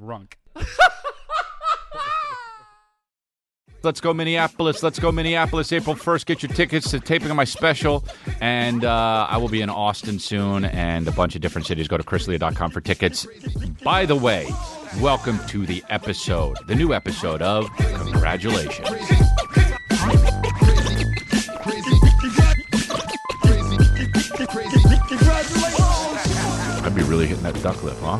[0.00, 0.34] Runk.
[3.82, 4.82] Let's go Minneapolis.
[4.82, 5.72] Let's go Minneapolis.
[5.72, 6.26] April 1st.
[6.26, 8.04] Get your tickets to taping of my special.
[8.40, 11.86] And uh, I will be in Austin soon and a bunch of different cities.
[11.86, 13.28] Go to chrisdelia.com for tickets.
[13.84, 14.48] By the way,
[15.00, 18.88] welcome to the episode, the new episode of Congratulations.
[26.82, 28.18] I'd be really hitting that duck lip, huh?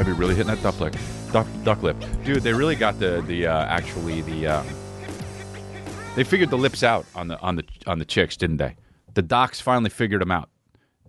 [0.00, 0.96] I'd be really hitting that duck lip.
[1.30, 2.42] Duck, duck lip, dude.
[2.42, 4.62] They really got the the uh, actually the uh,
[6.16, 8.76] they figured the lips out on the on the on the chicks, didn't they?
[9.12, 10.48] The docs finally figured them out,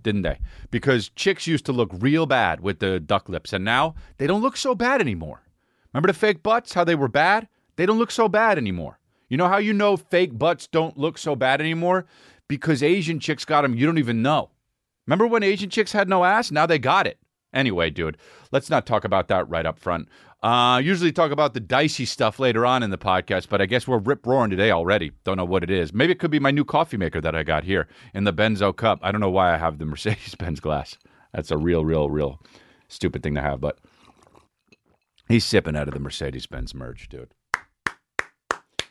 [0.04, 0.40] didn't they?
[0.72, 4.42] Because chicks used to look real bad with the duck lips, and now they don't
[4.42, 5.42] look so bad anymore.
[5.94, 6.74] Remember the fake butts?
[6.74, 7.48] How they were bad?
[7.78, 9.00] They don't look so bad anymore.
[9.30, 12.08] You know how you know fake butts don't look so bad anymore?
[12.50, 13.74] Because Asian chicks got them.
[13.74, 14.50] You don't even know.
[15.08, 16.52] Remember when Asian chicks had no ass?
[16.52, 17.21] Now they got it.
[17.54, 18.18] Anyway, dude,
[18.52, 20.08] let's not talk about that right up front.
[20.42, 23.88] Uh, usually talk about the dicey stuff later on in the podcast, but I guess
[23.88, 25.12] we're rip roaring today already.
[25.24, 25.94] Don't know what it is.
[25.94, 28.76] Maybe it could be my new coffee maker that I got here in the Benzo
[28.76, 29.00] cup.
[29.04, 30.98] I don't know why I have the Mercedes Benz glass.
[31.34, 32.42] That's a real, real, real
[32.88, 33.78] stupid thing to have, but
[35.28, 37.30] he's sipping out of the Mercedes Benz merge, dude.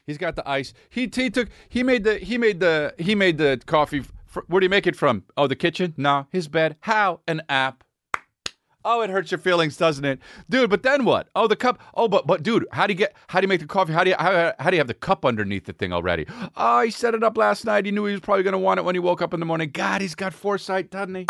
[0.07, 0.73] He's got the ice.
[0.89, 4.03] He, he took he made the he made the he made the coffee.
[4.47, 5.25] Where do you make it from?
[5.37, 5.95] Oh, the kitchen?
[5.97, 6.77] No, his bed.
[6.81, 7.85] How an app.
[8.85, 10.71] Oh, it hurts your feelings, doesn't it, dude?
[10.71, 11.29] But then what?
[11.35, 11.79] Oh, the cup.
[11.95, 13.15] Oh, but but dude, how do you get?
[13.29, 13.93] How do you make the coffee?
[13.93, 16.27] How do you how, how do you have the cup underneath the thing already?
[16.57, 17.85] Oh, he set it up last night.
[17.85, 19.47] He knew he was probably going to want it when he woke up in the
[19.47, 19.71] morning.
[19.71, 21.27] God, he's got foresight, doesn't he?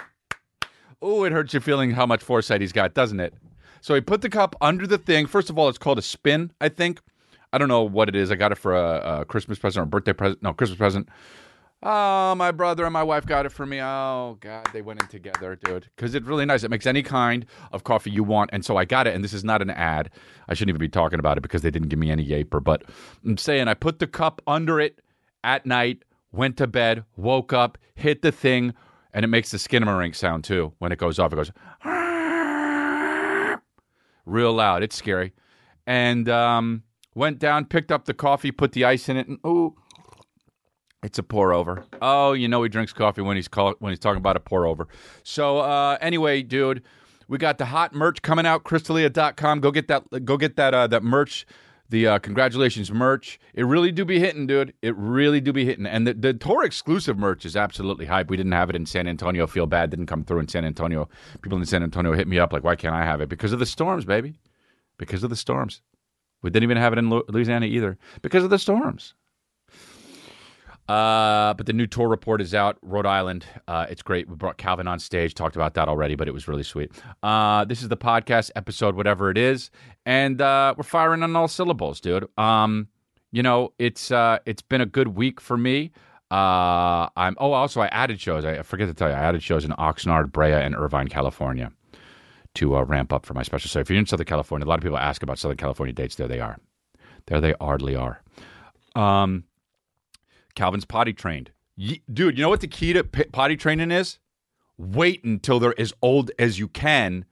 [1.03, 3.35] Oh, it hurts your feeling how much foresight he's got, doesn't it?
[3.81, 5.27] So he put the cup under the thing.
[5.27, 7.01] First of all, it's called a spin, I think.
[7.53, 8.31] I don't know what it is.
[8.31, 10.43] I got it for a, a Christmas present or a birthday present.
[10.43, 11.09] No, Christmas present.
[11.83, 13.81] Oh, my brother and my wife got it for me.
[13.81, 15.89] Oh, God, they went in together, dude.
[15.97, 16.63] Because it's really nice.
[16.63, 18.51] It makes any kind of coffee you want.
[18.53, 19.15] And so I got it.
[19.15, 20.11] And this is not an ad.
[20.47, 22.63] I shouldn't even be talking about it because they didn't give me any yaper.
[22.63, 22.83] But
[23.25, 25.01] I'm saying I put the cup under it
[25.43, 28.75] at night, went to bed, woke up, hit the thing,
[29.15, 30.75] and it makes the skinamarink sound too.
[30.81, 31.51] When it goes off, it goes
[34.27, 34.83] real loud.
[34.83, 35.33] It's scary.
[35.87, 36.83] And um,
[37.15, 39.77] went down, picked up the coffee, put the ice in it, and ooh,
[41.03, 41.85] it's a pour over.
[42.03, 44.67] Oh, you know he drinks coffee when he's call, when he's talking about a pour
[44.67, 44.89] over.
[45.23, 46.83] So uh, anyway, dude,
[47.29, 48.65] we got the hot merch coming out.
[48.65, 49.61] Chrisdelia.com.
[49.61, 50.25] Go get that.
[50.25, 50.75] Go get that.
[50.75, 51.47] Uh, that merch.
[51.89, 53.41] The uh, congratulations merch.
[53.53, 54.73] It really do be hitting, dude.
[54.81, 55.87] It really do be hitting.
[55.87, 58.31] And the, the tour exclusive merch is absolutely hype.
[58.31, 59.49] We didn't have it in San Antonio.
[59.49, 61.09] Feel bad didn't come through in San Antonio.
[61.43, 63.29] People in San Antonio hit me up like, why can't I have it?
[63.29, 64.35] Because of the storms, baby.
[64.99, 65.83] Because of the storms.
[66.43, 69.15] We didn't even have it in Louisiana either because of the storms.
[70.91, 72.77] Uh, but the new tour report is out.
[72.83, 73.47] Rhode Island.
[73.69, 74.29] Uh, it's great.
[74.29, 75.35] We brought Calvin on stage.
[75.35, 76.91] Talked about that already, but it was really sweet.
[77.23, 79.71] Uh, this is the podcast episode, whatever it is,
[80.05, 82.27] and uh, we're firing on all syllables, dude.
[82.37, 82.89] Um,
[83.31, 85.93] you know, it's uh, it's been a good week for me.
[86.29, 87.37] Uh, I'm.
[87.39, 88.45] Oh, also I added shows.
[88.45, 91.71] I forget to tell you, I added shows in Oxnard, Brea, and Irvine, California,
[92.57, 93.69] to ramp up for my special.
[93.69, 96.17] So if you're in Southern California, a lot of people ask about Southern California dates.
[96.17, 96.59] There they are.
[97.27, 98.25] There they hardly are.
[98.97, 99.45] Um.
[100.55, 101.51] Calvin's potty trained.
[102.13, 104.19] Dude, you know what the key to potty training is?
[104.77, 107.25] Wait until they're as old as you can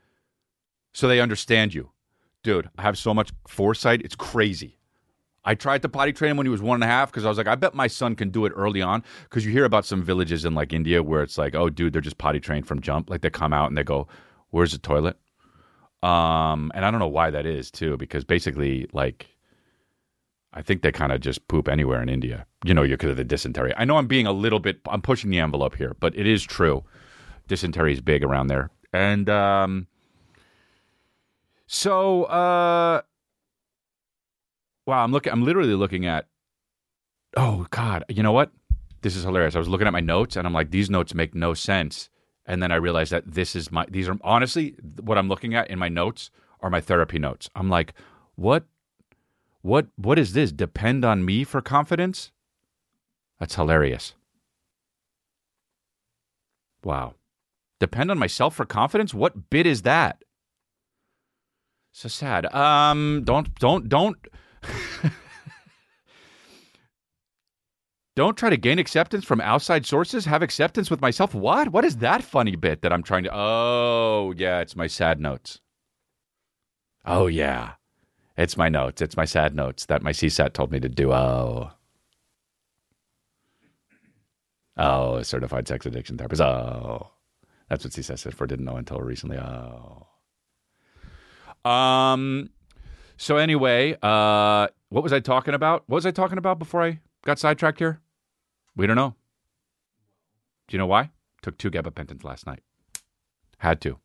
[0.93, 1.91] so they understand you.
[2.43, 4.03] Dude, I have so much foresight.
[4.03, 4.78] It's crazy.
[5.45, 7.28] I tried to potty train him when he was one and a half because I
[7.28, 9.03] was like, I bet my son can do it early on.
[9.25, 12.03] Because you hear about some villages in like India where it's like, oh, dude, they're
[12.03, 13.09] just potty trained from jump.
[13.09, 14.09] Like they come out and they go,
[14.51, 15.17] where's the toilet?
[16.03, 19.27] Um, and I don't know why that is too, because basically, like,
[20.53, 22.47] I think they kind of just poop anywhere in India.
[22.64, 23.72] You know, because of the dysentery.
[23.76, 26.42] I know I'm being a little bit, I'm pushing the envelope here, but it is
[26.42, 26.84] true.
[27.47, 29.86] Dysentery is big around there, and um,
[31.66, 33.03] so uh,
[34.86, 36.26] wow, I'm looking, I'm literally looking at.
[37.36, 38.50] Oh God, you know what?
[39.03, 39.54] This is hilarious.
[39.54, 42.10] I was looking at my notes, and I'm like, these notes make no sense.
[42.47, 45.68] And then I realized that this is my, these are honestly what I'm looking at
[45.71, 46.30] in my notes
[46.60, 47.48] are my therapy notes.
[47.54, 47.92] I'm like,
[48.34, 48.65] what
[49.63, 50.53] what what is this?
[50.53, 52.33] Depend on me for confidence?
[53.39, 54.15] That's hilarious.
[56.83, 57.15] Wow.
[57.81, 59.15] Depend on myself for confidence?
[59.15, 60.22] What bit is that?
[61.93, 62.53] So sad.
[62.55, 64.16] Um don't don't don't
[68.19, 70.25] Don't try to gain acceptance from outside sources.
[70.25, 71.37] Have acceptance with myself.
[71.37, 71.69] What?
[71.69, 73.31] What is that funny bit that I'm trying to?
[73.33, 75.61] Oh, yeah, it's my sad notes.
[77.07, 77.75] Oh, yeah.
[78.39, 79.03] It's my notes.
[79.03, 81.13] It's my sad notes that my CSAT told me to do.
[81.13, 81.73] Oh.
[84.77, 86.41] Oh, certified sex addiction therapist.
[86.41, 87.11] Oh.
[87.69, 88.47] That's what CSAT stood for.
[88.47, 89.39] Didn't know until recently.
[89.39, 90.07] Oh.
[91.69, 92.51] Um.
[93.17, 95.83] So anyway, uh, what was I talking about?
[95.89, 98.01] What was I talking about before I got sidetracked here?
[98.77, 99.17] We don't know.
[100.69, 101.11] Do you know why?
[101.43, 102.63] Took two gabapentins last night.
[103.59, 103.99] Had to.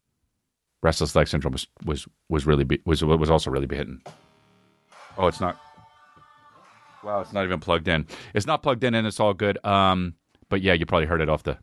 [0.82, 4.02] Restless leg syndrome was was was really be, was was also really be hitting.
[5.18, 5.58] Oh, it's not.
[7.04, 8.08] Wow, it's not even plugged in.
[8.34, 9.64] It's not plugged in, and it's all good.
[9.66, 10.16] Um,
[10.50, 11.58] but yeah, you probably heard it off the.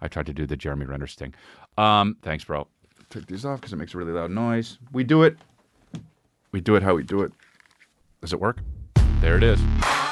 [0.00, 1.34] I tried to do the Jeremy Renner sting.
[1.76, 2.66] Um, thanks, bro.
[3.10, 4.78] Take these off because it makes a really loud noise.
[4.92, 5.36] We do it.
[6.52, 7.32] We do it how we do it.
[8.20, 8.60] Does it work?
[9.20, 9.60] There it is.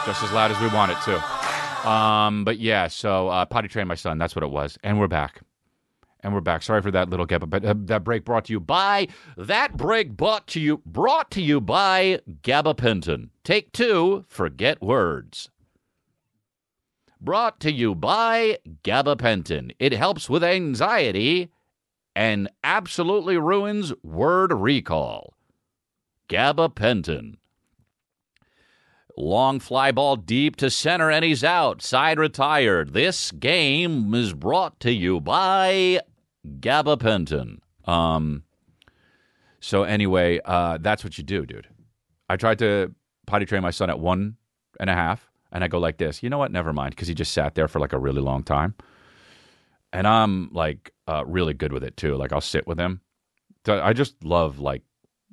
[0.05, 1.89] Just as loud as we want it to.
[1.89, 4.19] Um, but yeah, so uh, potty train my son.
[4.19, 5.41] That's what it was, and we're back.
[6.27, 6.65] And we're back.
[6.65, 9.07] Sorry for that little gap, but uh, that break brought to you by
[9.37, 13.29] that break brought to you brought to you by gabapentin.
[13.45, 14.25] Take two.
[14.27, 15.51] Forget words.
[17.21, 19.71] Brought to you by gabapentin.
[19.79, 21.53] It helps with anxiety
[22.17, 25.33] and absolutely ruins word recall.
[26.29, 27.37] Gabapentin.
[29.17, 31.83] Long fly ball deep to center, and he's out.
[31.83, 32.95] Side retired.
[32.95, 36.01] This game is brought to you by
[36.61, 37.59] gabapentin.
[37.85, 38.43] Um.
[39.61, 41.67] So anyway, uh, that's what you do, dude.
[42.29, 42.95] I tried to
[43.27, 44.37] potty train my son at one
[44.79, 46.23] and a half, and I go like this.
[46.23, 46.53] You know what?
[46.53, 48.75] Never mind, because he just sat there for like a really long time,
[49.93, 52.17] and I'm like uh, really good with it too.
[52.17, 53.01] Like I'll sit with him.
[53.69, 54.83] I just love like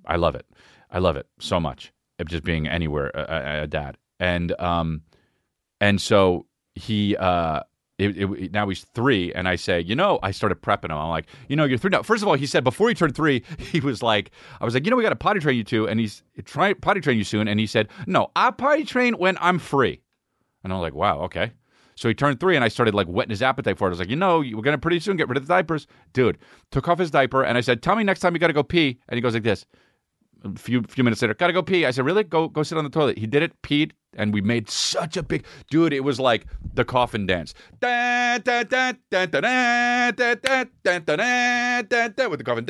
[0.05, 0.47] I love it.
[0.89, 5.01] I love it so much of just being anywhere a, a, dad and um
[5.81, 6.45] and so
[6.75, 7.61] he uh
[7.99, 10.97] it, it, now he's three, and I say, you know, I started prepping him.
[10.97, 12.01] I'm like, you know, you're three now.
[12.01, 14.85] First of all, he said before he turned three, he was like, I was like,
[14.85, 17.23] you know, we got to potty train you too, and he's trying potty train you
[17.23, 20.01] soon, and he said, no, I potty train when I'm free,
[20.63, 21.51] and I'm like, wow, okay.
[21.95, 23.89] So he turned three, and I started like whetting his appetite for it.
[23.89, 26.39] I was like, you know, we're gonna pretty soon get rid of the diapers, dude.
[26.71, 28.63] Took off his diaper, and I said, tell me next time you got to go
[28.63, 29.67] pee, and he goes like this
[30.43, 31.85] a few few minutes later, gotta go pee.
[31.85, 32.23] I said, really?
[32.23, 33.17] Go go sit on the toilet.
[33.17, 35.93] He did it, peed, and we made such a big dude.
[35.93, 37.53] It was like the coffin dance.
[37.81, 37.81] With
[42.39, 42.65] the coffin.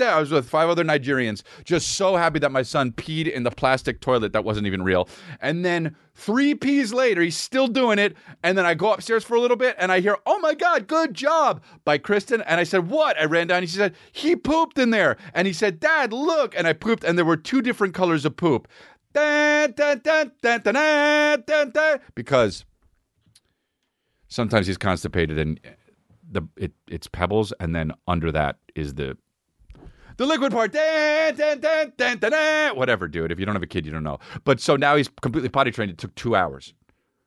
[0.00, 3.50] I was with five other Nigerians, just so happy that my son peed in the
[3.50, 5.08] plastic toilet that wasn't even real.
[5.40, 8.16] And then three peas later, he's still doing it.
[8.42, 10.86] And then I go upstairs for a little bit and I hear, Oh my God,
[10.86, 12.42] good job by Kristen.
[12.42, 13.18] And I said, What?
[13.18, 15.16] I ran down she said, He pooped in there.
[15.34, 16.54] And he said, Dad, look.
[16.56, 18.68] And I pooped, and there were two different colors of poop.
[22.14, 22.64] Because
[24.28, 25.60] sometimes he's constipated and
[26.30, 29.16] the it, it's pebbles, and then under that is the
[30.16, 30.74] the liquid part.
[32.76, 33.32] Whatever, dude.
[33.32, 34.18] If you don't have a kid, you don't know.
[34.44, 35.90] But so now he's completely potty trained.
[35.90, 36.74] It took two hours.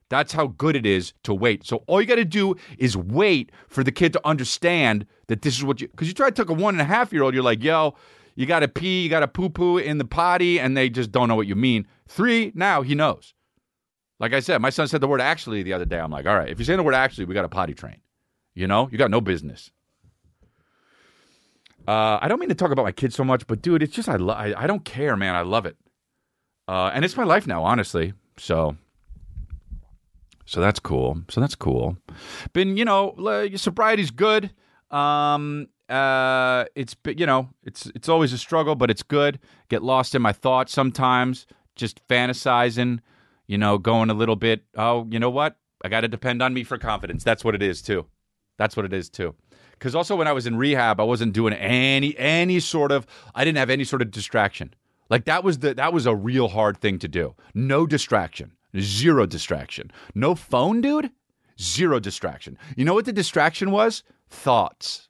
[0.10, 1.66] That's how good it is to wait.
[1.66, 5.58] So all you got to do is wait for the kid to understand that this
[5.58, 5.88] is what you.
[5.88, 7.96] Because you try to take a one and a half year old, you're like, yo,
[8.36, 11.12] you got to pee, you got to poo poo in the potty, and they just
[11.12, 11.88] don't know what you mean.
[12.08, 13.34] Three, now he knows.
[14.20, 16.00] Like I said, my son said the word actually the other day.
[16.00, 17.98] I'm like, all right, if you're saying the word actually, we got a potty train.
[18.54, 19.72] You know, you got no business.
[21.88, 24.08] Uh, I don't mean to talk about my kids so much, but dude, it's just
[24.08, 25.36] I, lo- I, I don't care, man.
[25.36, 25.76] I love it,
[26.68, 28.14] uh, and it's my life now, honestly.
[28.38, 28.78] So,
[30.46, 31.22] so that's cool.
[31.30, 31.98] So that's cool.
[32.54, 33.16] Been you know,
[33.56, 34.52] sobriety's good.
[34.92, 39.40] Um, uh, it's you know, it's it's always a struggle, but it's good.
[39.70, 41.46] Get lost in my thoughts sometimes,
[41.76, 43.00] just fantasizing.
[43.48, 44.64] You know, going a little bit.
[44.76, 45.58] Oh, you know what?
[45.84, 47.24] I got to depend on me for confidence.
[47.24, 48.08] That's what it is too.
[48.58, 49.36] That's what it is too.
[49.74, 53.06] Because also when I was in rehab, I wasn't doing any any sort of.
[53.36, 54.74] I didn't have any sort of distraction.
[55.10, 57.36] Like that was the that was a real hard thing to do.
[57.54, 58.54] No distraction.
[58.80, 59.92] Zero distraction.
[60.16, 61.12] No phone, dude.
[61.62, 62.58] Zero distraction.
[62.76, 64.04] You know what the distraction was?
[64.30, 65.10] Thoughts.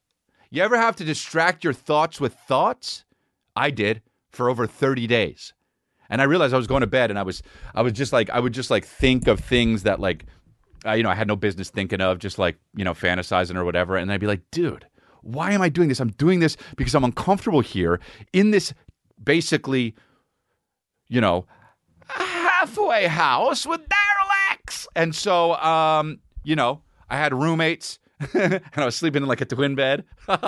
[0.53, 3.05] You ever have to distract your thoughts with thoughts?
[3.55, 5.51] I did for over 30 days.
[6.11, 7.41] And I realized I was going to bed and I was
[7.73, 10.27] I was just like I would just like think of things that like
[10.85, 13.97] you know I had no business thinking of just like, you know, fantasizing or whatever
[13.97, 14.85] and I'd be like, "Dude,
[15.23, 15.99] why am I doing this?
[15.99, 17.99] I'm doing this because I'm uncomfortable here
[18.31, 18.75] in this
[19.23, 19.95] basically
[21.07, 21.47] you know,
[22.09, 24.87] halfway house with Daryl X.
[24.95, 27.97] And so um, you know, I had roommates
[28.33, 30.03] and I was sleeping in like a twin bed.
[30.27, 30.39] and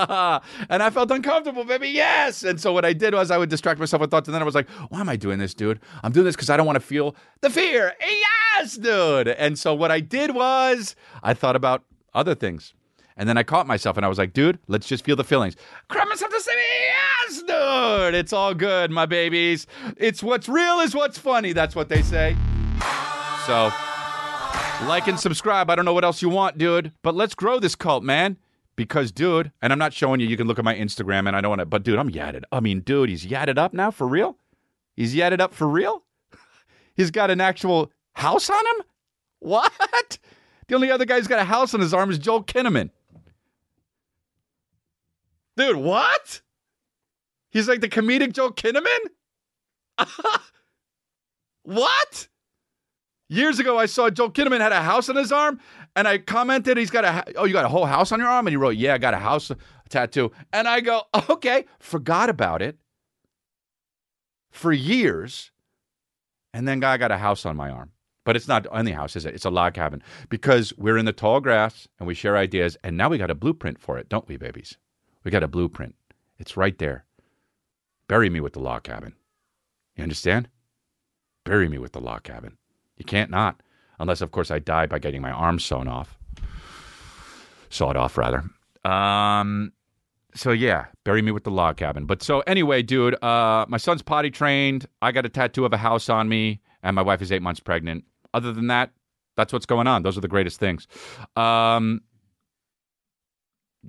[0.84, 1.90] I felt uncomfortable, baby.
[1.90, 2.44] Yes.
[2.44, 4.28] And so what I did was I would distract myself with thoughts.
[4.28, 5.80] And then I was like, why am I doing this, dude?
[6.04, 7.94] I'm doing this because I don't want to feel the fear.
[8.00, 9.28] Yes, dude.
[9.28, 12.74] And so what I did was I thought about other things.
[13.18, 15.56] And then I caught myself and I was like, dude, let's just feel the feelings.
[15.88, 18.14] Crap myself to say, yes, dude.
[18.14, 19.68] It's all good, my babies.
[19.98, 21.54] It's what's real is what's funny.
[21.54, 22.36] That's what they say.
[23.46, 23.72] So
[24.84, 25.70] like and subscribe.
[25.70, 28.38] I don't know what else you want, dude, but let's grow this cult, man.
[28.76, 30.28] because, dude, and I'm not showing you.
[30.28, 31.66] You can look at my Instagram, and I don't want to.
[31.66, 32.44] But, dude, I'm yadded.
[32.52, 34.38] I mean, dude, he's yadded up now for real.
[34.96, 36.04] He's yadded up for real.
[36.96, 38.86] He's got an actual house on him.
[39.40, 40.18] What?
[40.68, 42.90] The only other guy who's got a house on his arm is Joel Kinnaman.
[45.56, 46.42] Dude, what?
[47.52, 48.98] He's like the comedic Joel Kinnaman?
[51.64, 52.28] what?
[53.28, 55.60] Years ago, I saw Joel Kinnaman had a house on his arm,
[55.96, 58.46] and I commented, "He's got a oh, you got a whole house on your arm,"
[58.46, 59.52] and he wrote, "Yeah, I got a house
[59.90, 62.78] tattoo," and I go, "Okay," forgot about it
[64.52, 65.52] for years,
[66.54, 67.92] and then guy got a house on my arm,
[68.24, 69.34] but it's not any house, is it?
[69.36, 72.96] It's a log cabin because we're in the tall grass and we share ideas, and
[72.96, 74.78] now we got a blueprint for it, don't we, babies?
[75.24, 75.96] We got a blueprint.
[76.38, 77.06] It's right there.
[78.08, 79.16] Bury me with the log cabin.
[79.96, 80.48] You understand?
[81.44, 82.58] Bury me with the log cabin.
[82.98, 83.62] You can't not.
[84.00, 86.18] Unless, of course, I die by getting my arm sewn off.
[87.70, 88.44] Sawed off, rather.
[88.84, 89.72] Um,
[90.34, 92.06] so, yeah, bury me with the log cabin.
[92.06, 94.86] But so, anyway, dude, uh, my son's potty trained.
[95.02, 97.60] I got a tattoo of a house on me, and my wife is eight months
[97.60, 98.04] pregnant.
[98.34, 98.92] Other than that,
[99.38, 100.04] that's what's going on.
[100.04, 100.88] Those are the greatest things.
[101.36, 102.02] Um,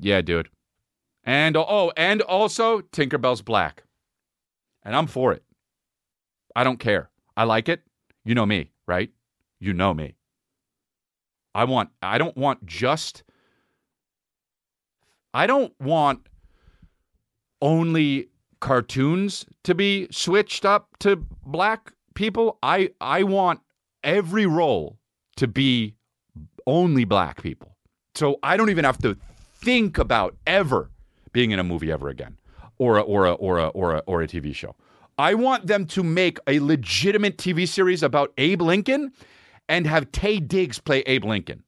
[0.01, 0.49] yeah, dude.
[1.25, 3.83] And, oh, and also Tinkerbell's black.
[4.85, 5.43] And I'm for it.
[6.55, 7.11] I don't care.
[7.37, 7.83] I like it.
[8.25, 9.11] You know me, right?
[9.59, 10.17] You know me.
[11.55, 13.25] I want I don't want just
[15.33, 16.29] I don't want
[17.63, 18.29] only
[18.61, 22.59] cartoons to be switched up to black people.
[22.63, 23.61] I I want
[24.05, 24.99] every role
[25.37, 25.95] to be
[26.67, 27.77] only black people.
[28.15, 29.17] So I don't even have to
[29.55, 30.91] think about ever
[31.33, 32.39] being in a movie ever again
[32.79, 34.75] or a, or a, or a, or a, or a TV show.
[35.19, 39.13] I want them to make a legitimate TV series about Abe Lincoln
[39.69, 41.63] and have Taye Diggs play Abe Lincoln.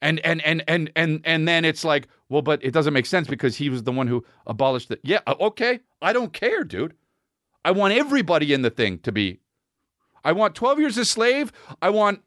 [0.00, 3.26] And and and and and and then it's like, well, but it doesn't make sense
[3.26, 5.00] because he was the one who abolished it.
[5.02, 5.80] Yeah, okay.
[6.00, 6.94] I don't care, dude.
[7.64, 9.40] I want everybody in the thing to be
[10.24, 11.52] I want 12 years a slave.
[11.80, 12.22] I want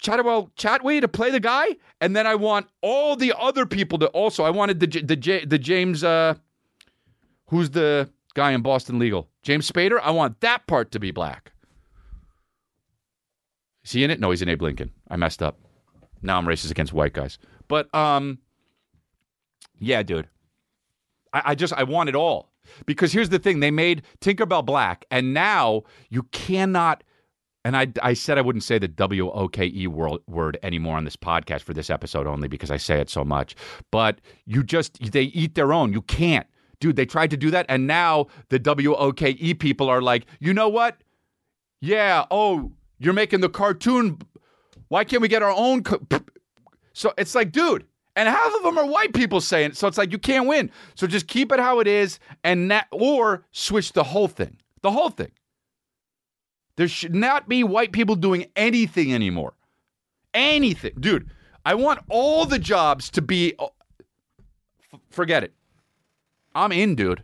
[0.00, 4.06] Chatwell Chatway to play the guy, and then I want all the other people to
[4.08, 4.44] also.
[4.44, 6.34] I wanted the the the James uh,
[7.48, 10.00] who's the guy in Boston Legal, James Spader.
[10.02, 11.52] I want that part to be black.
[13.84, 14.20] Is he in it?
[14.20, 14.90] No, he's in Abe Lincoln.
[15.08, 15.58] I messed up.
[16.22, 17.38] Now I'm racist against white guys.
[17.68, 18.38] But um,
[19.78, 20.28] yeah, dude.
[21.32, 22.50] I, I just I want it all
[22.86, 27.02] because here's the thing: they made Tinkerbell black, and now you cannot
[27.64, 31.04] and I, I said I wouldn't say the W O K E word anymore on
[31.04, 33.54] this podcast for this episode only because I say it so much.
[33.90, 35.92] But you just, they eat their own.
[35.92, 36.46] You can't.
[36.80, 37.66] Dude, they tried to do that.
[37.68, 40.98] And now the W O K E people are like, you know what?
[41.80, 44.18] Yeah, oh, you're making the cartoon.
[44.88, 45.82] Why can't we get our own?
[45.82, 46.00] Co-?
[46.92, 49.76] So it's like, dude, and half of them are white people saying it.
[49.76, 50.70] So it's like, you can't win.
[50.94, 54.56] So just keep it how it is and that, or switch the whole thing.
[54.82, 55.30] The whole thing.
[56.76, 59.54] There should not be white people doing anything anymore.
[60.32, 60.94] Anything.
[60.98, 61.28] Dude,
[61.64, 63.54] I want all the jobs to be.
[63.58, 63.70] Oh,
[64.92, 65.52] f- forget it.
[66.58, 67.22] I'm in, dude.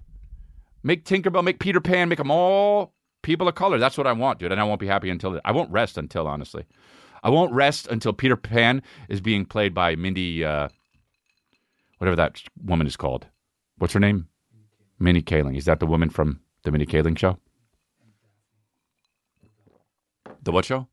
[0.83, 3.79] Make Tinkerbell, make Peter Pan, make them all people of color.
[3.79, 4.53] That's what I want, dude.
[4.53, 5.41] And I won't be happy until.
[5.45, 6.65] I won't rest until, honestly.
[7.23, 10.69] I won't rest until Peter Pan is being played by Mindy, uh,
[11.99, 13.27] whatever that woman is called.
[13.79, 14.29] What's her name?
[14.99, 15.57] Mindy Kaling.
[15.57, 17.39] Is that the woman from the Mindy Kaling show?
[20.43, 20.87] The what show?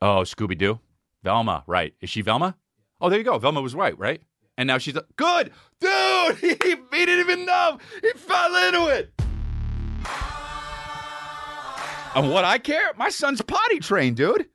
[0.00, 0.80] Oh, Scooby Doo.
[1.22, 1.94] Velma, right.
[2.00, 2.56] Is she Velma?
[3.00, 3.38] Oh, there you go.
[3.38, 4.22] Velma was right, right?
[4.56, 5.52] And now she's a, good.
[5.80, 7.78] Dude, he, he didn't even know.
[8.02, 9.12] He fell into it.
[12.14, 14.46] And what I care, my son's potty trained, dude.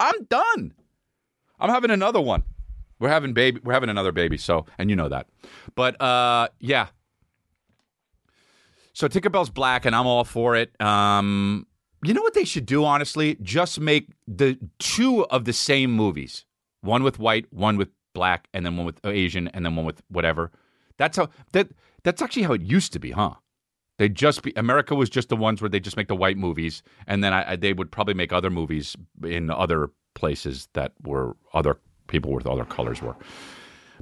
[0.00, 0.74] I'm done.
[1.60, 2.42] I'm having another one.
[2.98, 3.60] We're having baby.
[3.62, 4.36] We're having another baby.
[4.36, 5.28] So, and you know that.
[5.74, 6.88] But uh, yeah.
[8.94, 10.78] So Tinkerbell's black, and I'm all for it.
[10.80, 11.66] Um,
[12.04, 13.36] you know what they should do, honestly?
[13.42, 16.44] Just make the two of the same movies
[16.80, 20.02] one with white, one with black, and then one with Asian, and then one with
[20.08, 20.50] whatever.
[20.96, 21.68] That's how that
[22.02, 23.34] that's actually how it used to be, huh?
[23.98, 26.82] They just be America was just the ones where they just make the white movies,
[27.06, 31.78] and then I, they would probably make other movies in other places that were other
[32.08, 33.16] people with other colors were.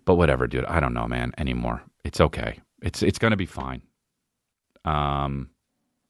[0.04, 0.64] But whatever, dude.
[0.64, 1.32] I don't know, man.
[1.38, 1.82] Anymore.
[2.04, 2.60] It's okay.
[2.82, 3.82] It's it's gonna be fine.
[4.84, 5.50] Um,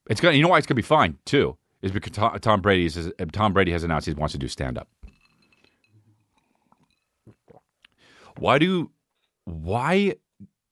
[0.08, 0.36] it's gonna.
[0.36, 3.72] You know why it's gonna be fine too is because Tom Brady is Tom Brady
[3.72, 4.88] has announced he wants to do stand up.
[8.40, 8.90] Why do
[9.44, 10.14] why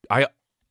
[0.09, 0.27] I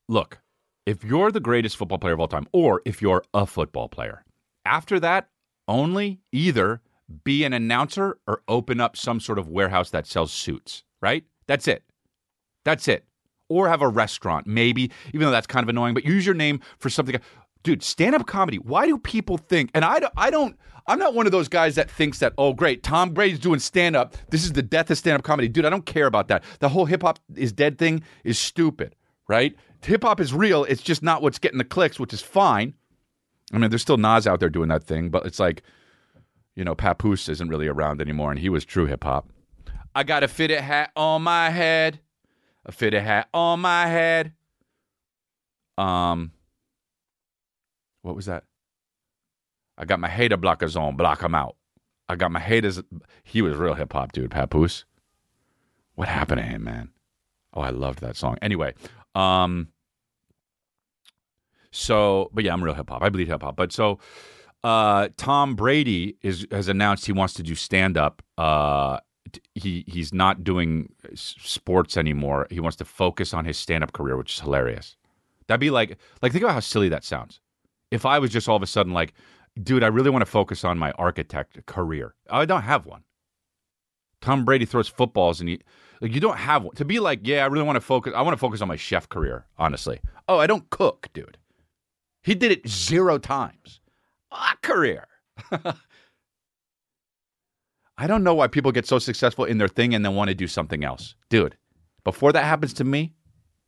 [0.09, 0.40] look,
[0.85, 4.25] if you're the greatest football player of all time or if you're a football player,
[4.64, 5.28] after that
[5.69, 6.81] only either
[7.25, 10.83] be an announcer or open up some sort of warehouse that sells suits.
[11.00, 11.25] right?
[11.47, 11.85] That's it.
[12.64, 13.05] That's it.
[13.49, 16.61] Or have a restaurant, maybe, even though that's kind of annoying, but use your name
[16.78, 17.17] for something.
[17.62, 18.59] Dude, stand up comedy.
[18.59, 21.91] Why do people think, and I, I don't, I'm not one of those guys that
[21.91, 24.17] thinks that, oh, great, Tom Brady's doing stand up.
[24.31, 25.49] This is the death of stand up comedy.
[25.49, 26.45] Dude, I don't care about that.
[26.61, 28.97] The whole hip hop is dead thing is stupid,
[29.29, 29.55] right?
[29.85, 30.65] Hip hop is real.
[30.65, 32.75] It's just not what's getting the clicks, which is fine.
[33.53, 35.62] I mean, there's still Nas out there doing that thing, but it's like,
[36.55, 39.31] you know, Papoose isn't really around anymore, and he was true hip hop.
[39.95, 42.00] I got a fitted hat on my head,
[42.65, 44.33] a fitted hat on my head.
[45.77, 46.33] Um,
[48.09, 48.45] what was that?
[49.77, 51.57] I got my hater blockers on, block them out.
[52.09, 52.83] I got my haters.
[53.23, 54.31] He was real hip hop, dude.
[54.31, 54.87] Papoose.
[55.95, 56.88] What happened to him, man?
[57.53, 58.38] Oh, I loved that song.
[58.41, 58.73] Anyway,
[59.15, 59.69] um,
[61.71, 63.03] so, but yeah, I'm real hip hop.
[63.03, 63.57] I bleed hip hop.
[63.57, 63.99] But so,
[64.65, 68.23] uh, Tom Brady is has announced he wants to do stand up.
[68.38, 69.00] Uh,
[69.55, 72.47] he he's not doing sports anymore.
[72.50, 74.97] He wants to focus on his stand up career, which is hilarious.
[75.47, 77.41] That'd be like like think about how silly that sounds.
[77.90, 79.14] If I was just all of a sudden like,
[79.62, 82.14] dude, I really want to focus on my architect career.
[82.30, 83.02] I don't have one.
[84.21, 85.61] Tom Brady throws footballs and he
[86.00, 86.75] like you don't have one.
[86.76, 88.76] To be like, yeah, I really want to focus I want to focus on my
[88.76, 90.00] chef career, honestly.
[90.26, 91.38] Oh, I don't cook, dude.
[92.23, 93.80] He did it zero times.
[94.30, 95.07] Ah, career.
[98.00, 100.35] I don't know why people get so successful in their thing and then want to
[100.35, 101.14] do something else.
[101.30, 101.57] Dude,
[102.04, 103.14] before that happens to me,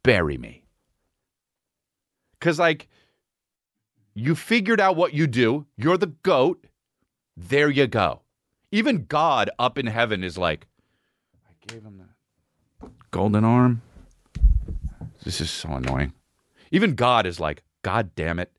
[0.04, 0.64] bury me.
[2.40, 2.88] Cuz like
[4.14, 6.64] you figured out what you do, you're the goat.
[7.36, 8.22] There you go.
[8.72, 10.66] Even God up in heaven is like
[11.48, 13.82] I gave him the golden arm.
[15.24, 16.12] This is so annoying.
[16.70, 18.52] Even God is like, God damn it.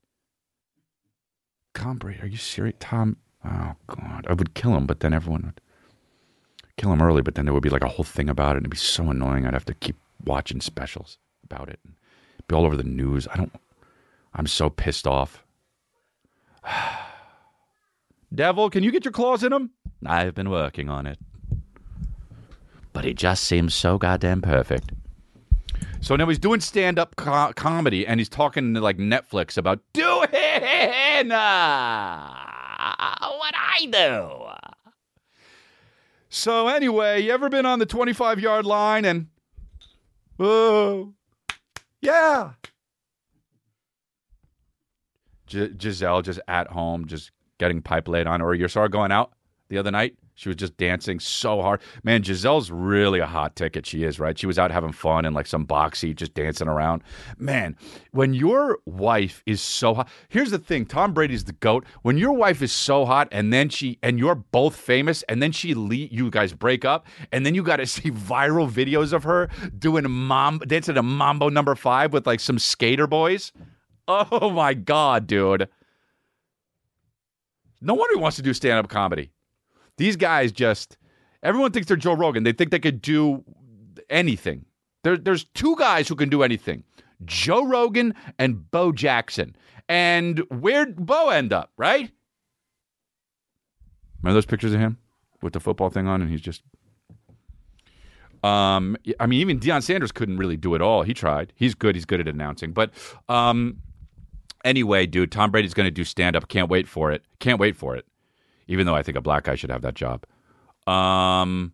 [1.74, 2.76] Tom Brady, are you serious?
[2.78, 4.26] Tom, oh God.
[4.28, 5.60] I would kill him, but then everyone would
[6.76, 8.58] kill him early, but then there would be like a whole thing about it.
[8.58, 9.46] and It'd be so annoying.
[9.46, 11.94] I'd have to keep watching specials about it and
[12.46, 13.26] be all over the news.
[13.32, 13.52] I don't,
[14.34, 15.44] I'm so pissed off.
[18.34, 19.70] Devil, can you get your claws in him?
[20.06, 21.18] I've been working on it.
[22.92, 24.92] But it just seems so goddamn perfect.
[26.00, 29.80] So now he's doing stand up co- comedy and he's talking to like Netflix about
[29.92, 32.34] doing uh,
[33.38, 34.38] what I do.
[36.28, 39.28] So anyway, you ever been on the 25 yard line and,
[40.40, 41.12] oh,
[42.00, 42.52] yeah.
[45.52, 48.40] G- Gisele just at home, just getting pipe laid on.
[48.40, 49.32] Or you saw her going out
[49.68, 50.16] the other night.
[50.34, 51.80] She was just dancing so hard.
[52.02, 53.84] Man, Gisele's really a hot ticket.
[53.84, 54.36] She is, right?
[54.36, 57.02] She was out having fun in like some box seat, just dancing around.
[57.36, 57.76] Man,
[58.12, 61.84] when your wife is so hot, here's the thing Tom Brady's the GOAT.
[62.00, 65.52] When your wife is so hot and then she, and you're both famous, and then
[65.52, 69.24] she, le- you guys break up, and then you got to see viral videos of
[69.24, 73.52] her doing mom, dancing a Mambo number five with like some skater boys.
[74.30, 75.68] Oh my God, dude.
[77.80, 79.30] No wonder he wants to do stand up comedy.
[79.96, 80.96] These guys just
[81.42, 82.44] everyone thinks they're Joe Rogan.
[82.44, 83.44] They think they could do
[84.08, 84.64] anything.
[85.02, 86.84] There, there's two guys who can do anything:
[87.24, 89.56] Joe Rogan and Bo Jackson.
[89.88, 91.72] And where'd Bo end up?
[91.76, 92.10] Right?
[94.22, 94.98] Remember those pictures of him
[95.42, 96.62] with the football thing on, and he's just.
[98.44, 101.02] Um, I mean, even Deion Sanders couldn't really do it all.
[101.02, 101.52] He tried.
[101.54, 101.94] He's good.
[101.94, 102.72] He's good at announcing.
[102.72, 102.90] But
[103.28, 103.78] um,
[104.64, 106.48] anyway, dude, Tom Brady's going to do stand up.
[106.48, 107.24] Can't wait for it.
[107.38, 108.06] Can't wait for it
[108.66, 110.24] even though I think a black guy should have that job.
[110.86, 111.72] Um,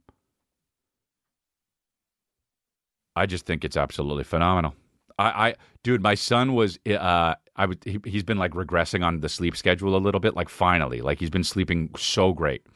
[3.16, 4.74] I just think it's absolutely phenomenal.
[5.18, 9.20] I, I dude, my son was, uh, I would, he, he's been like regressing on
[9.20, 10.34] the sleep schedule a little bit.
[10.34, 12.66] Like finally, like he's been sleeping so great,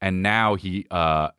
[0.00, 1.30] and now he, uh,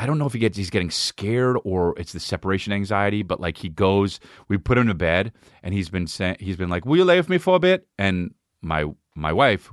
[0.00, 3.38] I don't know if he gets he's getting scared or it's the separation anxiety, but
[3.38, 5.30] like he goes, we put him to bed,
[5.62, 7.86] and he's been saying he's been like, "Will you lay with me for a bit?"
[7.98, 8.32] And
[8.62, 9.70] my my wife,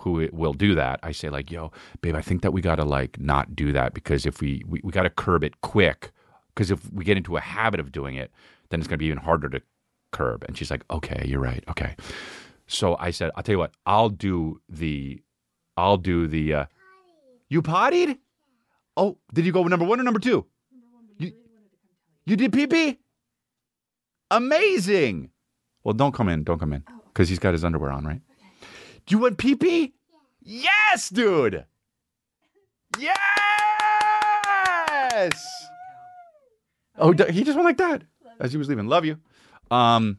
[0.00, 1.72] who will do that, I say like, "Yo,
[2.02, 4.92] babe, I think that we gotta like not do that because if we we, we
[4.92, 6.12] gotta curb it quick
[6.48, 8.30] because if we get into a habit of doing it,
[8.68, 9.62] then it's gonna be even harder to
[10.12, 11.64] curb." And she's like, "Okay, you're right.
[11.70, 11.96] Okay."
[12.66, 13.72] So I said, "I'll tell you what.
[13.86, 15.22] I'll do the,
[15.78, 16.52] I'll do the.
[16.52, 16.64] Uh,
[17.48, 18.18] you pottied?
[18.96, 20.46] Oh, did you go number one or number two?
[21.18, 21.32] You,
[22.26, 22.98] you did pee pee?
[24.30, 25.30] Amazing.
[25.82, 26.44] Well, don't come in.
[26.44, 28.20] Don't come in because he's got his underwear on, right?
[29.06, 29.94] Do you want pee pee?
[30.42, 31.64] Yes, dude.
[32.98, 33.14] Yes.
[36.96, 38.02] Oh, he just went like that
[38.40, 38.86] as he was leaving.
[38.86, 39.18] Love you.
[39.70, 40.18] Um,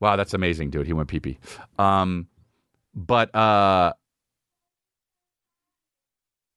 [0.00, 0.86] wow, that's amazing, dude.
[0.86, 1.38] He went pee pee.
[1.78, 2.28] Um,
[2.94, 3.92] but uh,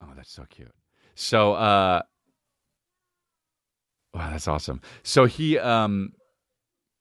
[0.01, 0.71] oh, that's so cute.
[1.19, 2.03] So uh,
[4.13, 4.81] Wow, that's awesome.
[5.03, 6.13] So he um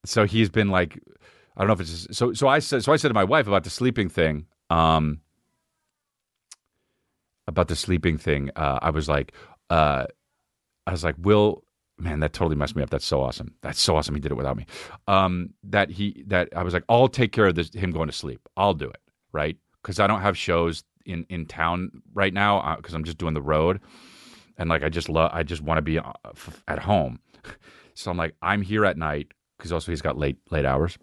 [0.04, 0.98] so he's been like
[1.56, 3.24] I don't know if it's just, so so I said so I said to my
[3.24, 4.46] wife about the sleeping thing.
[4.68, 5.20] Um
[7.46, 8.50] about the sleeping thing.
[8.54, 9.32] Uh I was like
[9.70, 10.04] uh
[10.86, 11.64] I was like, Will
[11.98, 12.90] man, that totally messed me up.
[12.90, 13.54] That's so awesome.
[13.62, 14.14] That's so awesome.
[14.14, 14.66] He did it without me.
[15.08, 17.72] Um, that he that I was like, I'll take care of this.
[17.72, 18.46] Him going to sleep.
[18.58, 19.00] I'll do it.
[19.32, 19.56] Right?
[19.82, 23.34] Because I don't have shows in in town right now because uh, I'm just doing
[23.34, 23.80] the road,
[24.58, 25.30] and like I just love.
[25.32, 26.12] I just want to be uh,
[26.68, 27.20] at home.
[27.98, 30.98] So I'm like, I'm here at night because also he's got late late hours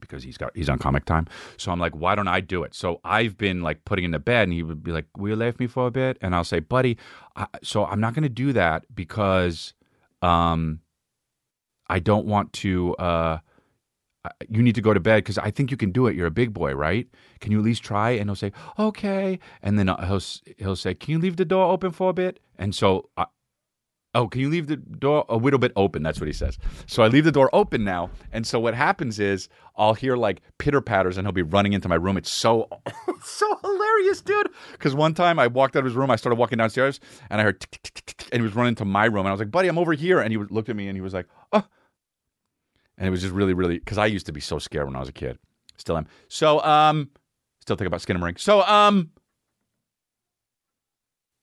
[0.00, 1.26] because he's got he's on comic time.
[1.56, 2.74] So I'm like, why don't I do it?
[2.74, 5.36] So I've been like putting in the bed, and he would be like, "Will you
[5.36, 6.98] leave me for a bit?" And I'll say, "Buddy,"
[7.34, 9.74] I, so I'm not going to do that because
[10.22, 10.80] um,
[11.88, 12.94] I don't want to.
[12.96, 13.38] Uh,
[14.48, 16.16] you need to go to bed because I think you can do it.
[16.16, 17.06] You're a big boy, right?
[17.40, 18.10] Can you at least try?
[18.10, 19.38] And he'll say, okay.
[19.62, 20.22] And then uh, he'll
[20.58, 22.40] he'll say, can you leave the door open for a bit?
[22.58, 23.26] And so I,
[24.16, 26.02] Oh, can you leave the door a little bit open?
[26.02, 26.56] That's what he says.
[26.86, 28.08] So I leave the door open now.
[28.32, 31.86] And so what happens is I'll hear like pitter patters and he'll be running into
[31.86, 32.16] my room.
[32.16, 32.66] It's so,
[33.22, 34.48] so hilarious, dude.
[34.72, 37.44] Because one time I walked out of his room, I started walking downstairs and I
[37.44, 37.62] heard
[38.32, 39.18] and he was running to my room.
[39.18, 40.20] And I was like, buddy, I'm over here.
[40.20, 41.26] And he looked at me and he was like.
[42.98, 45.00] And it was just really, really, because I used to be so scared when I
[45.00, 45.38] was a kid.
[45.76, 46.06] Still am.
[46.28, 47.10] So, um,
[47.60, 48.40] still think about Skinamarink.
[48.40, 49.10] So, um,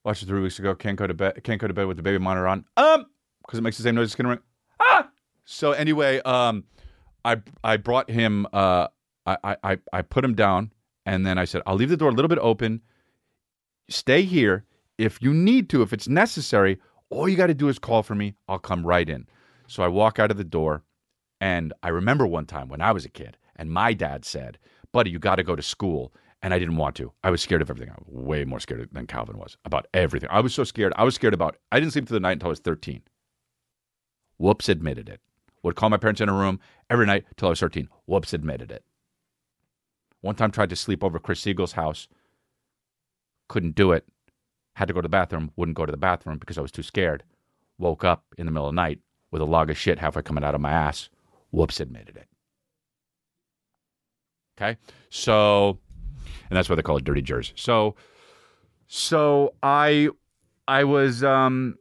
[0.03, 0.75] Watched it three weeks ago.
[0.75, 1.41] Can't go to bed.
[1.43, 2.65] Can't go to bed with the baby monitor on.
[2.75, 3.05] Um,
[3.41, 4.39] because it makes the same noise as skin ring.
[4.79, 5.09] Ah.
[5.45, 6.65] So anyway, um,
[7.23, 8.45] I I brought him.
[8.51, 8.87] Uh,
[9.25, 10.73] I I I put him down,
[11.05, 12.81] and then I said, I'll leave the door a little bit open.
[13.89, 14.65] Stay here.
[14.97, 18.15] If you need to, if it's necessary, all you got to do is call for
[18.15, 18.35] me.
[18.47, 19.27] I'll come right in.
[19.67, 20.83] So I walk out of the door,
[21.43, 24.57] and I remember one time when I was a kid, and my dad said,
[24.93, 27.13] "Buddy, you got to go to school." and I didn't want to.
[27.23, 27.89] I was scared of everything.
[27.89, 30.27] I was way more scared than Calvin was about everything.
[30.29, 30.91] I was so scared.
[30.97, 31.55] I was scared about.
[31.71, 33.01] I didn't sleep through the night until I was thirteen.
[34.37, 35.21] Whoops, admitted it.
[35.63, 37.87] Would call my parents in a room every night till I was thirteen.
[38.05, 38.83] Whoops, admitted it.
[40.19, 42.09] One time tried to sleep over Chris Siegel's house.
[43.47, 44.05] Couldn't do it.
[44.75, 45.51] Had to go to the bathroom.
[45.55, 47.23] Wouldn't go to the bathroom because I was too scared.
[47.77, 48.99] Woke up in the middle of the night
[49.31, 51.09] with a log of shit halfway coming out of my ass.
[51.53, 52.27] Whoops, admitted it.
[54.57, 54.77] Okay,
[55.09, 55.77] so
[56.49, 57.53] and that's why they call it dirty jersey.
[57.55, 57.95] So,
[58.87, 60.09] so I,
[60.67, 61.75] I was, um,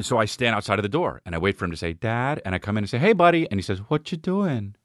[0.00, 2.40] so I stand outside of the door and I wait for him to say, "Dad,"
[2.44, 4.76] and I come in and say, "Hey, buddy," and he says, "What you doing?"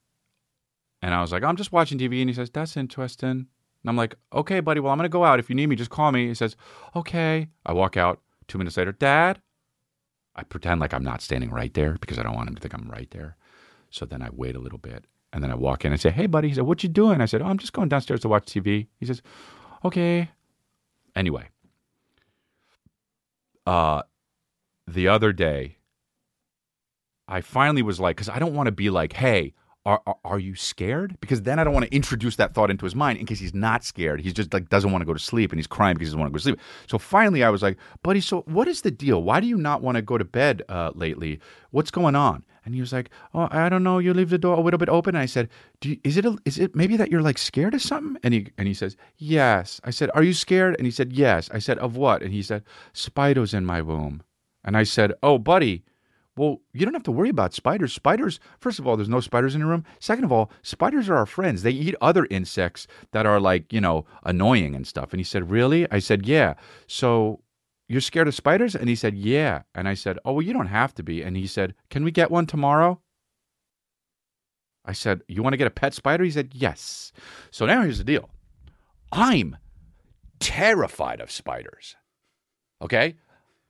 [1.01, 3.47] And I was like, "I'm just watching TV," and he says, "That's interesting." And
[3.85, 4.79] I'm like, "Okay, buddy.
[4.79, 5.39] Well, I'm gonna go out.
[5.39, 6.55] If you need me, just call me." He says,
[6.95, 8.19] "Okay." I walk out.
[8.47, 9.41] Two minutes later, Dad.
[10.35, 12.73] I pretend like I'm not standing right there because I don't want him to think
[12.73, 13.37] I'm right there.
[13.93, 16.25] So then I wait a little bit, and then I walk in and say, "Hey,
[16.25, 18.45] buddy." He said, "What you doing?" I said, "Oh, I'm just going downstairs to watch
[18.45, 19.21] TV." He says,
[19.85, 20.31] "Okay."
[21.15, 21.47] Anyway,
[23.67, 24.01] uh,
[24.87, 25.77] the other day,
[27.27, 29.53] I finally was like, because I don't want to be like, "Hey,
[29.85, 32.85] are, are, are you scared?" Because then I don't want to introduce that thought into
[32.85, 34.21] his mind in case he's not scared.
[34.21, 36.19] He's just like doesn't want to go to sleep and he's crying because he doesn't
[36.19, 36.59] want to go to sleep.
[36.87, 39.21] So finally, I was like, "Buddy, so what is the deal?
[39.21, 41.39] Why do you not want to go to bed uh, lately?
[41.69, 43.99] What's going on?" And he was like, "Oh, I don't know.
[43.99, 45.49] You leave the door a little bit open." And I said,
[45.83, 48.47] you, "Is it a, is it maybe that you're like scared of something?" And he
[48.57, 51.77] and he says, "Yes." I said, "Are you scared?" And he said, "Yes." I said,
[51.79, 54.23] "Of what?" And he said, "Spiders in my room."
[54.63, 55.83] And I said, "Oh, buddy,
[56.35, 57.93] well, you don't have to worry about spiders.
[57.93, 59.85] Spiders, first of all, there's no spiders in your room.
[59.99, 61.61] Second of all, spiders are our friends.
[61.61, 65.11] They eat other insects that are like, you know, annoying and stuff.
[65.11, 65.89] And he said, Really?
[65.91, 66.55] I said, Yeah.
[66.87, 67.41] So
[67.93, 68.75] you're scared of spiders?
[68.75, 69.63] And he said, Yeah.
[69.73, 71.21] And I said, Oh, well, you don't have to be.
[71.21, 72.99] And he said, Can we get one tomorrow?
[74.85, 76.23] I said, You want to get a pet spider?
[76.23, 77.11] He said, Yes.
[77.51, 78.29] So now here's the deal
[79.11, 79.57] I'm
[80.39, 81.95] terrified of spiders.
[82.81, 83.15] Okay?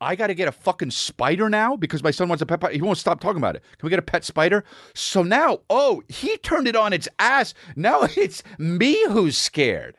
[0.02, 2.74] I got to get a fucking spider now because my son wants a pet.
[2.74, 3.64] He won't stop talking about it.
[3.78, 4.66] Can we get a pet spider?
[4.94, 7.54] So now, oh, he turned it on its ass.
[7.76, 9.98] Now it's me who's scared.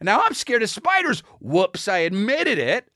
[0.00, 1.20] Now I'm scared of spiders.
[1.40, 2.88] Whoops, I admitted it.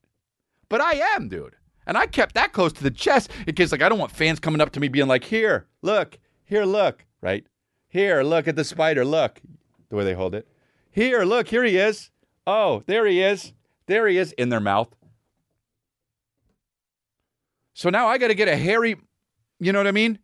[0.69, 1.57] But I am, dude.
[1.87, 4.39] And I kept that close to the chest in case, like, I don't want fans
[4.39, 7.45] coming up to me being like, here, look, here, look, right?
[7.89, 9.41] Here, look at the spider, look.
[9.89, 10.47] The way they hold it.
[10.91, 12.11] Here, look, here he is.
[12.47, 13.53] Oh, there he is.
[13.87, 14.95] There he is in their mouth.
[17.75, 18.97] So now I got to get a hairy,
[19.59, 20.19] you know what I mean?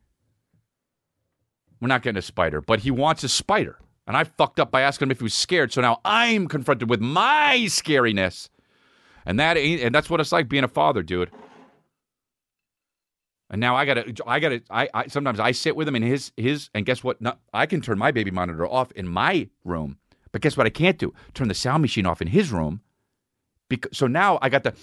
[1.81, 3.79] We're not getting a spider, but he wants a spider.
[4.07, 5.73] And I fucked up by asking him if he was scared.
[5.73, 8.49] So now I'm confronted with my scariness.
[9.25, 11.31] And that ain't, and that's what it's like being a father, dude.
[13.51, 16.33] And now I gotta, I gotta, I, I sometimes I sit with him in his,
[16.37, 17.21] his, and guess what?
[17.21, 19.99] No, I can turn my baby monitor off in my room,
[20.33, 20.67] but guess what?
[20.67, 22.81] I can't do turn the sound machine off in his room.
[23.69, 24.75] Because so now I got the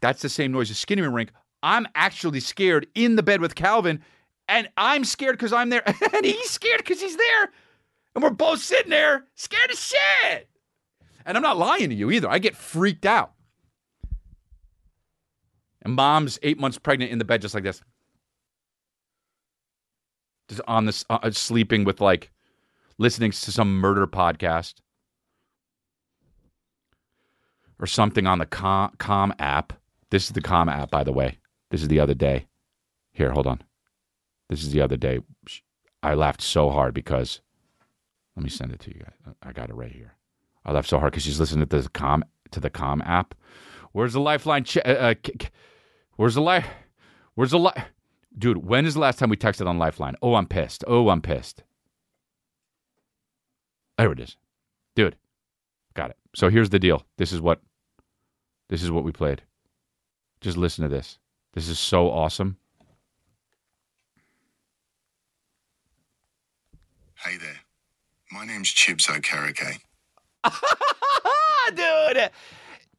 [0.00, 1.30] That's the same noise as Skinny Rink.
[1.62, 4.02] I'm actually scared in the bed with Calvin,
[4.50, 5.82] and I'm scared because I'm there,
[6.14, 7.50] and he's scared because he's there.
[8.14, 10.48] And we're both sitting there scared as shit.
[11.24, 12.28] And I'm not lying to you either.
[12.28, 13.32] I get freaked out.
[15.82, 17.80] And mom's eight months pregnant in the bed just like this.
[20.48, 22.32] Just on this, uh, sleeping with like
[22.98, 24.74] listening to some murder podcast
[27.78, 29.72] or something on the Calm, Calm app.
[30.10, 31.38] This is the Calm app, by the way.
[31.70, 32.46] This is the other day.
[33.12, 33.62] Here, hold on.
[34.50, 35.20] This is the other day.
[36.02, 37.40] I laughed so hard because.
[38.36, 39.34] Let me send it to you guys.
[39.42, 40.14] I got it right here.
[40.64, 43.34] I laughed so hard because she's listening to the Calm to the Calm app.
[43.92, 44.64] Where's the lifeline?
[44.64, 45.14] Ch- uh, uh,
[46.16, 46.66] where's the life?
[47.34, 47.72] Where's the li-
[48.36, 50.14] Dude, when is the last time we texted on Lifeline?
[50.22, 50.84] Oh, I'm pissed.
[50.86, 51.62] Oh, I'm pissed.
[53.98, 54.36] There it is.
[54.94, 55.16] Dude.
[55.94, 56.16] Got it.
[56.34, 57.04] So here's the deal.
[57.18, 57.60] This is what
[58.68, 59.42] this is what we played.
[60.40, 61.18] Just listen to this.
[61.52, 62.56] This is so awesome.
[67.22, 67.60] Hey there.
[68.32, 69.80] My name's Chibs Okereke.
[71.74, 72.30] Dude,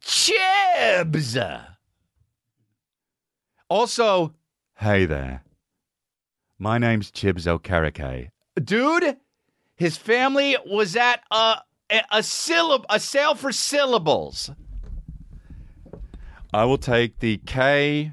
[0.00, 1.66] Chibs.
[3.68, 4.32] Also,
[4.76, 5.42] hey there.
[6.56, 8.30] My name's Chibs Okereke.
[8.62, 9.16] Dude,
[9.74, 11.56] his family was at a
[11.90, 14.52] a, a syllab a sale for syllables.
[16.54, 18.12] I will take the K.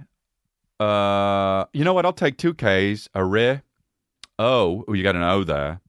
[0.80, 2.08] Uh, you know what?
[2.08, 3.08] I'll take two K's.
[3.14, 3.62] A re.
[4.40, 4.86] O.
[4.88, 5.82] Oh, you got an O there.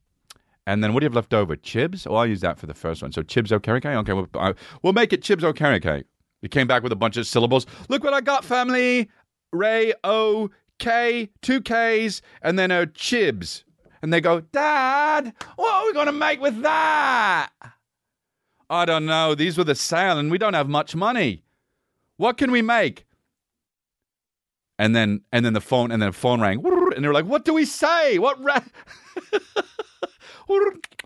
[0.70, 1.56] And then what do you have left over?
[1.56, 2.06] Chibs?
[2.08, 3.10] Oh, I'll use that for the first one.
[3.10, 3.86] So Chibs Okereke?
[3.86, 4.52] Okay, we'll, uh,
[4.84, 6.04] we'll make it Chibs Okereke.
[6.42, 7.66] You came back with a bunch of syllables.
[7.88, 9.08] Look what I got, family.
[9.52, 13.64] Ray, O, K, two Ks, and then a Chibs.
[14.00, 17.50] And they go, Dad, what are we going to make with that?
[18.70, 19.34] I don't know.
[19.34, 21.42] These were the sale, and we don't have much money.
[22.16, 23.06] What can we make?
[24.78, 27.26] And then, and then the phone, and then the phone rang, and they were like,
[27.26, 28.18] "What do we say?
[28.18, 28.60] What?" Ra-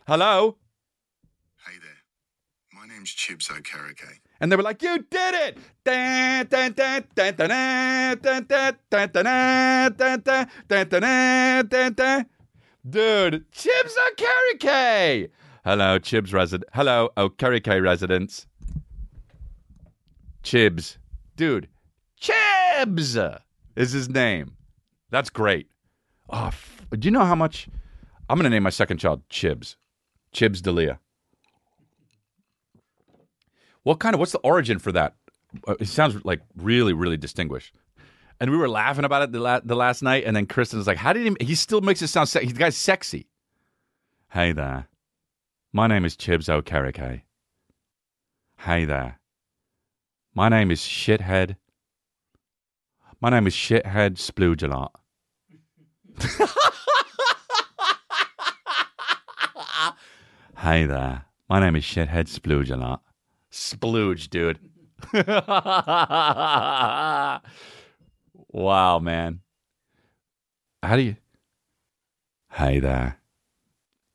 [0.06, 0.56] Hello.
[1.66, 2.02] Hey there.
[2.72, 4.20] My name's Chibs Okereke.
[4.40, 5.58] And they were like, "You did it!"
[12.88, 15.30] Dude, Chibs Okereke.
[15.64, 16.68] Hello, Chibs resident.
[16.74, 18.46] Hello, Okereke residents.
[20.42, 20.98] Chibs,
[21.36, 21.68] dude,
[22.20, 23.38] Chibs
[23.76, 24.56] is his name.
[25.10, 25.68] That's great.
[26.28, 27.68] Oh, f- do you know how much?
[28.28, 29.76] I'm gonna name my second child Chibs.
[30.32, 30.98] Chibs D'Elia.
[33.82, 34.20] What kind of?
[34.20, 35.14] What's the origin for that?
[35.68, 37.74] Uh, It sounds like really, really distinguished.
[38.40, 40.86] And we were laughing about it the, la- the last night, and then Kristen was
[40.86, 41.44] like, "How did he?
[41.46, 42.28] He still makes it sound.
[42.28, 43.28] Se- the guy's sexy."
[44.30, 44.88] Hey there,
[45.72, 47.22] my name is Chibs Okereke.
[48.58, 49.20] Hey there,
[50.34, 51.56] my name is Shithead.
[53.20, 54.90] My name is Shithead Sploogelot.
[60.64, 63.02] hey there, my name is Shithead Splooge a lot.
[63.52, 64.58] Splooge, dude.
[68.48, 69.40] wow, man.
[70.82, 71.16] How do you?
[72.50, 73.18] Hey there,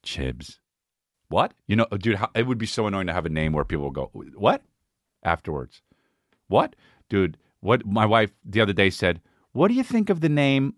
[0.04, 0.58] Chibs.
[1.28, 1.54] What?
[1.68, 3.84] You know, dude, how, it would be so annoying to have a name where people
[3.84, 4.64] will go, what?
[5.22, 5.84] Afterwards.
[6.48, 6.76] What?
[7.10, 10.74] Dude, what my wife the other day said, what do you think of the name?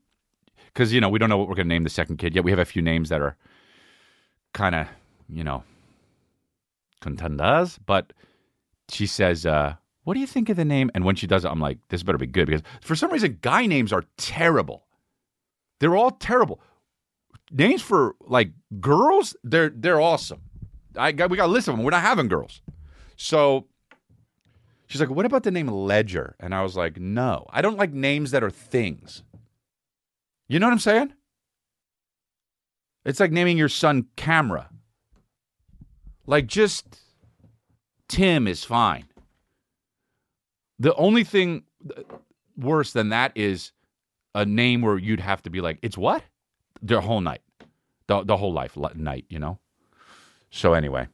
[0.65, 2.43] Because, you know, we don't know what we're going to name the second kid yet.
[2.43, 3.37] We have a few names that are
[4.53, 4.87] kind of,
[5.31, 5.63] you know,
[7.01, 7.79] contenders.
[7.85, 8.13] But
[8.89, 10.91] she says, uh, what do you think of the name?
[10.93, 12.47] And when she does it, I'm like, this better be good.
[12.47, 14.85] Because for some reason, guy names are terrible.
[15.79, 16.61] They're all terrible
[17.51, 20.41] names for like girls, they're they're awesome.
[20.95, 21.83] I got we got a list of them.
[21.83, 22.61] We're not having girls,
[23.15, 23.67] so
[24.87, 27.93] she's like, "What about the name Ledger?" And I was like, "No, I don't like
[27.93, 29.23] names that are things."
[30.47, 31.13] You know what I'm saying?
[33.05, 34.69] It's like naming your son Camera.
[36.25, 36.85] Like just
[38.07, 39.05] Tim is fine.
[40.79, 41.63] The only thing
[41.95, 42.01] uh,
[42.57, 43.71] worse than that is
[44.33, 46.23] a name where you'd have to be like, "It's what?"
[46.81, 47.41] the whole night,
[48.07, 49.59] the the whole life night, you know.
[50.49, 51.07] So anyway,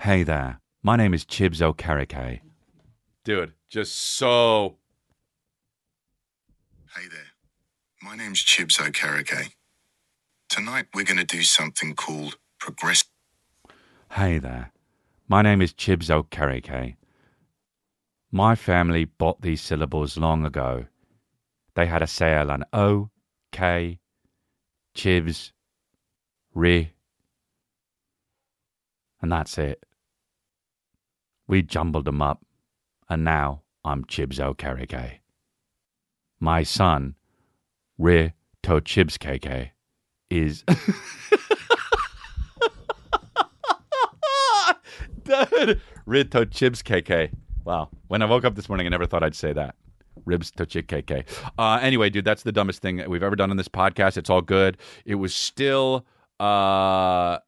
[0.00, 2.40] hey there, my name is Chibs Okereke.
[3.24, 4.76] Dude, just so.
[6.96, 7.32] Hey there.
[8.02, 9.52] My name's Chibs Okereke.
[10.48, 13.04] Tonight we're going to do something called progress.
[14.12, 14.72] Hey there,
[15.28, 16.96] my name is Chibs Okereke.
[18.32, 20.86] My family bought these syllables long ago.
[21.74, 23.10] They had a sale on O,
[23.52, 24.00] K,
[24.96, 25.52] Chibs,
[26.54, 26.94] Re,
[29.20, 29.84] and that's it.
[31.46, 32.44] We jumbled them up,
[33.10, 35.18] and now I'm Chibs Okereke.
[36.40, 37.14] My son,
[37.98, 39.70] Re To Chibs KK,
[40.30, 40.64] is.
[45.28, 47.30] Dude, Rid to Chibs KK.
[47.64, 47.90] Wow.
[48.08, 49.74] When I woke up this morning, I never thought I'd say that.
[50.24, 51.24] Ribs to chick KK.
[51.58, 54.16] Uh, anyway, dude, that's the dumbest thing that we've ever done on this podcast.
[54.16, 54.76] It's all good.
[55.04, 56.06] It was still,
[56.40, 57.38] uh,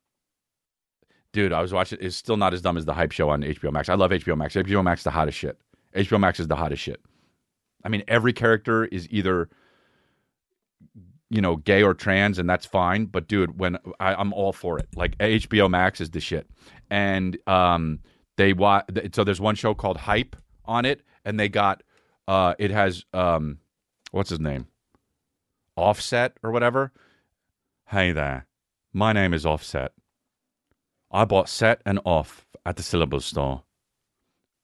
[1.32, 1.98] dude, I was watching.
[2.00, 3.88] It's still not as dumb as the hype show on HBO Max.
[3.88, 4.54] I love HBO Max.
[4.54, 5.58] HBO Max is the hottest shit.
[5.94, 7.00] HBO Max is the hottest shit.
[7.84, 9.48] I mean, every character is either
[11.30, 13.06] you know, gay or trans, and that's fine.
[13.06, 14.88] But dude, when I, I'm all for it.
[14.96, 16.48] Like HBO Max is the shit,
[16.90, 18.00] and um,
[18.36, 18.86] they watch.
[19.14, 21.82] So there's one show called Hype on it, and they got
[22.26, 23.58] uh, it has um,
[24.10, 24.66] what's his name,
[25.76, 26.92] Offset or whatever.
[27.86, 28.46] Hey there,
[28.92, 29.92] my name is Offset.
[31.12, 33.62] I bought set and off at the syllable store.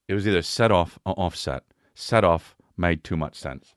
[0.09, 1.65] It was either set off or offset.
[1.95, 3.76] Set off made too much sense.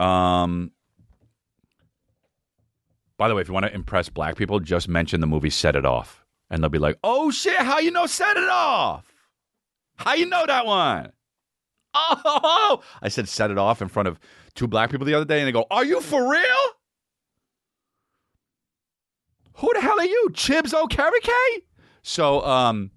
[0.00, 0.70] Um.
[3.16, 5.76] By the way, if you want to impress black people, just mention the movie Set
[5.76, 9.04] It Off, and they'll be like, "Oh shit, how you know Set It Off?
[9.96, 11.12] How you know that one?"
[11.96, 14.18] Oh, I said Set It Off in front of
[14.54, 16.74] two black people the other day, and they go, "Are you for real?"
[19.58, 21.62] Who the hell are you, Chibs Okereke?
[22.02, 22.90] So, um,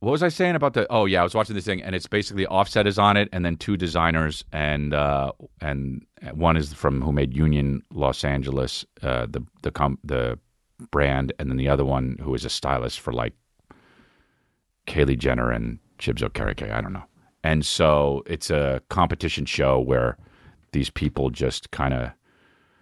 [0.00, 0.86] what was I saying about the?
[0.90, 3.44] Oh yeah, I was watching this thing, and it's basically Offset is on it, and
[3.44, 9.26] then two designers, and uh, and one is from who made Union Los Angeles, uh,
[9.28, 10.38] the the com- the
[10.90, 13.32] brand, and then the other one who is a stylist for like
[14.86, 16.70] Kylie Jenner and Chibs Okereke.
[16.70, 17.04] I don't know.
[17.42, 20.18] And so it's a competition show where
[20.72, 22.10] these people just kind of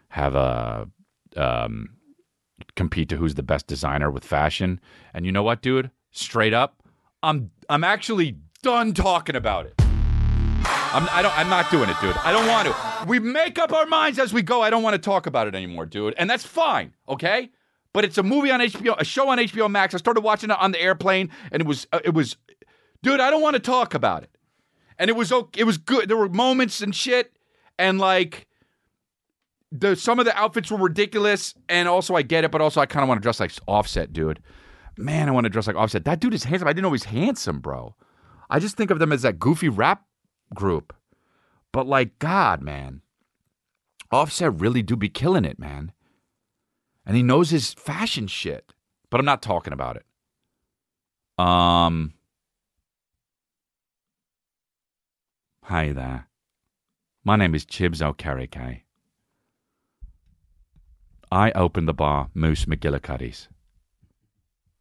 [0.09, 0.88] have a
[1.37, 1.90] um,
[2.77, 4.81] compete to who's the best designer with fashion.
[5.12, 5.90] And you know what, dude?
[6.12, 6.83] Straight up,
[7.24, 9.74] I'm I'm actually done talking about it.
[9.78, 12.16] I'm I don't I'm not doing it, dude.
[12.18, 13.06] I don't want to.
[13.08, 14.60] We make up our minds as we go.
[14.60, 16.14] I don't want to talk about it anymore, dude.
[16.18, 17.50] And that's fine, okay?
[17.92, 19.94] But it's a movie on HBO, a show on HBO Max.
[19.94, 22.37] I started watching it on the airplane, and it was uh, it was,
[23.02, 23.20] dude.
[23.20, 24.30] I don't want to talk about it.
[24.98, 25.62] And it was okay.
[25.62, 26.08] It was good.
[26.08, 27.37] There were moments and shit,
[27.78, 28.46] and like
[29.72, 32.87] the some of the outfits were ridiculous, and also I get it, but also I
[32.87, 34.40] kind of want to dress like Offset, dude.
[34.96, 36.04] Man, I want to dress like Offset.
[36.04, 36.68] That dude is handsome.
[36.68, 37.94] I didn't know he was handsome, bro.
[38.48, 40.04] I just think of them as that goofy rap
[40.54, 40.94] group.
[41.72, 43.02] But like, God, man,
[44.11, 45.92] Offset really do be killing it, man.
[47.04, 48.72] And he knows his fashion shit.
[49.11, 50.04] But I'm not talking about it.
[51.38, 52.14] Um.
[55.64, 56.28] Hi there.
[57.24, 58.83] My name is Chibs Okereke.
[61.33, 63.48] I opened the bar Moose McGillicuddy's.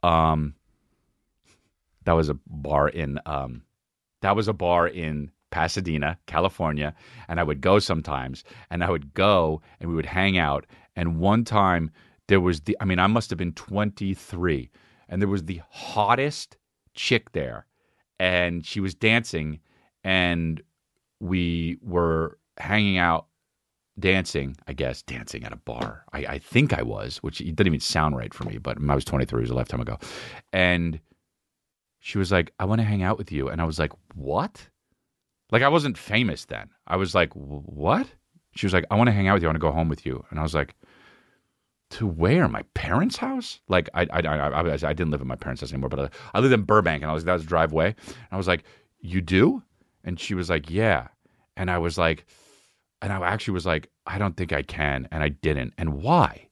[0.03, 0.55] Um,
[2.05, 3.63] that was a bar in um,
[4.21, 6.95] that was a bar in Pasadena, California,
[7.27, 10.65] and I would go sometimes, and I would go and we would hang out.
[10.95, 11.91] And one time
[12.27, 14.71] there was the, I mean, I must have been 23,
[15.09, 16.57] and there was the hottest
[16.95, 17.67] chick there,
[18.19, 19.59] and she was dancing,
[20.03, 20.61] and
[21.19, 23.27] we were hanging out
[23.99, 26.03] dancing, I guess, dancing at a bar.
[26.13, 28.95] I, I think I was, which it didn't even sound right for me, but I
[28.95, 29.97] was 23, it was a lifetime ago.
[30.51, 30.99] And
[31.99, 33.49] she was like, I want to hang out with you.
[33.49, 34.67] And I was like, what?
[35.51, 36.69] Like, I wasn't famous then.
[36.87, 38.07] I was like, what?
[38.55, 39.47] She was like, I want to hang out with you.
[39.47, 40.23] I want to go home with you.
[40.29, 40.75] And I was like,
[41.91, 42.47] to where?
[42.47, 43.59] My parents' house?
[43.67, 46.09] Like, I, I, I, I, I didn't live in my parents' house anymore, but I,
[46.33, 47.95] I lived in Burbank and I was, that was drive away.
[48.07, 48.63] And I was like,
[48.99, 49.61] you do?
[50.03, 51.07] And she was like, yeah.
[51.55, 52.25] And I was like,
[53.03, 55.09] and I actually was like, I don't think I can.
[55.11, 55.73] And I didn't.
[55.77, 56.47] And why?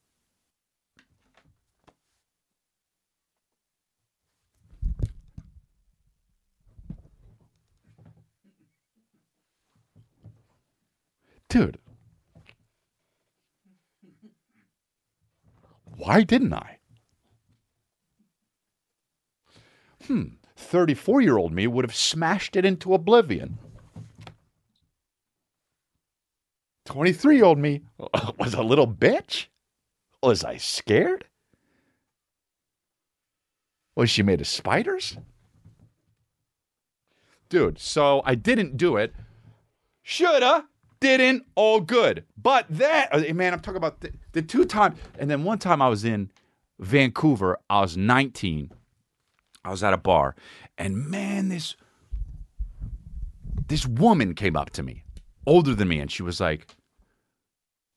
[11.48, 11.78] Dude.
[15.96, 16.80] Why didn't I?
[20.06, 20.24] Hmm.
[20.58, 23.58] 34 year old me would have smashed it into oblivion.
[26.92, 27.82] 23 year old me
[28.38, 29.48] was a little bitch?
[30.22, 31.26] Was I scared?
[33.96, 35.18] Was she made of spiders?
[37.50, 39.14] Dude, so I didn't do it.
[40.04, 40.66] Shoulda,
[41.00, 42.26] didn't, all good.
[42.38, 44.98] But that, uh, man, I'm talking about the, the two times.
[45.18, 46.30] And then one time I was in
[46.80, 48.72] Vancouver, I was 19.
[49.64, 50.36] I was at a bar,
[50.78, 51.76] and man, this
[53.68, 55.04] this woman came up to me,
[55.46, 56.68] older than me, and she was like,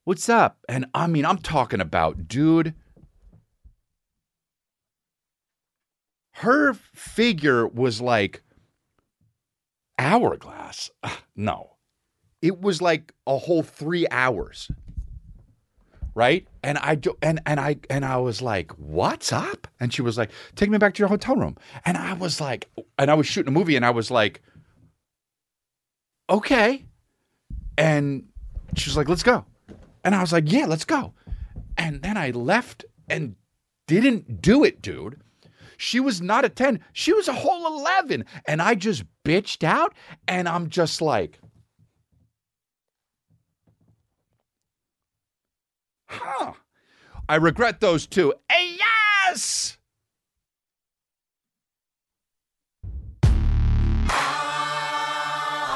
[0.05, 0.59] What's up?
[0.69, 2.75] And I mean, I'm talking about, dude,
[6.33, 8.43] her figure was like
[9.97, 10.91] hourglass.
[11.35, 11.77] No,
[12.41, 14.71] it was like a whole three hours.
[16.13, 20.01] Right, and I do, and and I and I was like, "What's up?" And she
[20.01, 23.15] was like, "Take me back to your hotel room." And I was like, and I
[23.15, 24.41] was shooting a movie, and I was like,
[26.29, 26.85] "Okay,"
[27.77, 28.27] and
[28.77, 29.45] she was like, "Let's go,"
[30.05, 31.13] and I was like, "Yeah, let's go."
[31.77, 33.35] And then I left and
[33.87, 35.19] didn't do it, dude.
[35.77, 36.79] She was not a 10.
[36.93, 38.25] She was a whole 11.
[38.47, 39.93] And I just bitched out.
[40.27, 41.39] And I'm just like,
[46.07, 46.53] huh.
[47.27, 48.33] I regret those two.
[48.49, 48.77] Hey,
[49.27, 49.74] yes!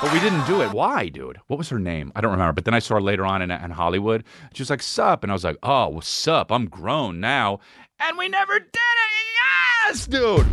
[0.02, 0.72] But we didn't do it.
[0.72, 1.40] Why, dude?
[1.48, 2.12] What was her name?
[2.16, 2.54] I don't remember.
[2.54, 4.24] But then I saw her later on in, in Hollywood.
[4.54, 5.24] She was like, sup.
[5.24, 6.52] And I was like, oh, what's up?
[6.52, 7.60] I'm grown now.
[8.00, 9.12] And we never did it.
[9.86, 10.48] Yes, dude.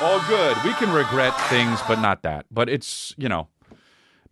[0.00, 0.56] All good.
[0.64, 2.46] We can regret things, but not that.
[2.50, 3.46] But it's, you know,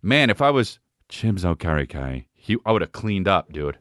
[0.01, 3.77] man, if I was Chibs Okereke, he I would have cleaned up, dude.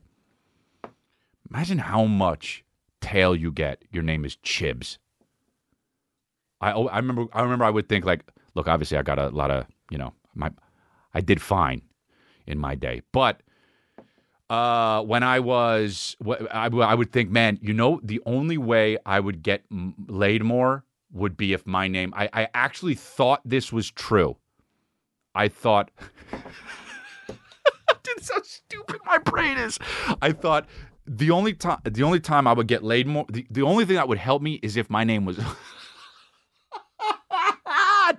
[1.51, 2.63] Imagine how much
[3.01, 3.83] tail you get.
[3.91, 4.99] Your name is Chibs.
[6.61, 8.25] I I remember I remember I would think like,
[8.55, 10.51] look, obviously I got a lot of, you know, my
[11.15, 11.83] I did fine
[12.47, 13.03] in my day.
[13.13, 13.43] But
[14.49, 16.17] uh, when I was,
[16.51, 19.65] I, I would think, man, you know, the only way I would get
[20.09, 22.13] laid more would be if my name.
[22.17, 24.37] I, I actually thought this was true.
[25.35, 25.91] I thought,
[28.03, 29.79] dude, so stupid my brain is.
[30.21, 30.67] I thought
[31.07, 33.97] the only time, the only time I would get laid more, the, the only thing
[33.97, 35.39] that would help me is if my name was.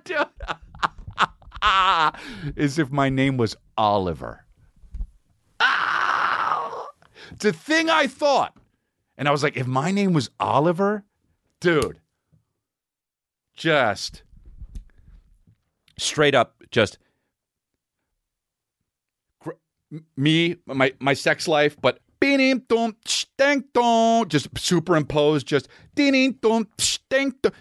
[0.04, 0.26] dude.
[2.56, 4.44] is if my name was Oliver.
[5.60, 6.86] Ah!
[7.30, 8.56] It's a thing I thought.
[9.16, 11.04] And I was like, if my name was Oliver,
[11.60, 12.00] dude,
[13.54, 14.22] just
[15.98, 16.98] straight up, just
[20.16, 22.00] me, my my sex life, but
[24.24, 25.68] just superimposed, just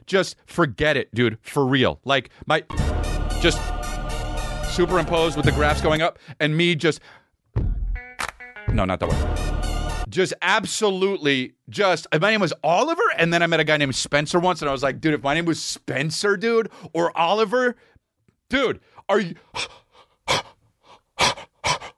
[0.06, 2.00] just forget it, dude, for real.
[2.06, 2.64] Like my
[3.42, 3.60] just
[4.72, 7.00] superimposed with the graphs going up, and me just.
[8.70, 10.06] No, not that one.
[10.10, 12.08] Just absolutely, just.
[12.12, 14.72] My name was Oliver, and then I met a guy named Spencer once, and I
[14.72, 17.76] was like, dude, if my name was Spencer, dude, or Oliver,
[18.50, 19.36] dude, are you.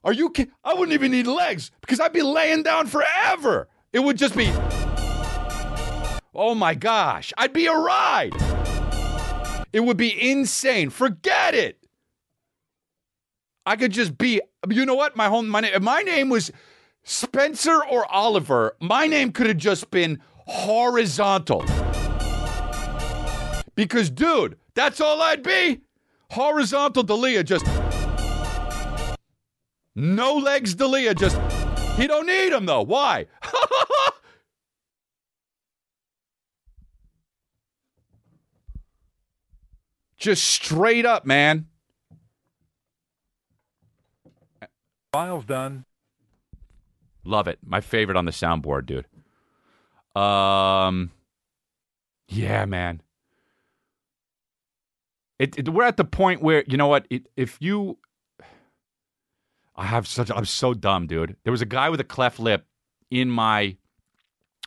[0.06, 0.34] Are you
[0.66, 3.70] I wouldn't even need legs because I'd be laying down forever.
[3.94, 4.52] It would just be.
[6.36, 7.32] Oh my gosh.
[7.38, 8.34] I'd be a ride.
[9.72, 10.90] It would be insane.
[10.90, 11.83] Forget it.
[13.66, 15.16] I could just be, you know what?
[15.16, 16.52] My home, my name, my name was
[17.04, 21.64] Spencer or Oliver, my name could have just been horizontal.
[23.76, 25.82] Because, dude, that's all I'd be.
[26.32, 27.66] Horizontal D'Elia, just
[29.96, 31.38] no legs D'Elia, just
[31.98, 32.82] he don't need them though.
[32.82, 33.28] Why?
[40.18, 41.68] just straight up, man.
[45.14, 45.86] Files done.
[47.24, 47.60] Love it.
[47.64, 49.06] My favorite on the soundboard, dude.
[50.20, 51.12] Um,
[52.28, 53.02] yeah, man.
[55.38, 57.06] It, it, we're at the point where you know what?
[57.12, 58.00] It, if you,
[59.76, 60.32] I have such.
[60.32, 61.36] I'm so dumb, dude.
[61.44, 62.66] There was a guy with a cleft lip
[63.12, 63.78] in my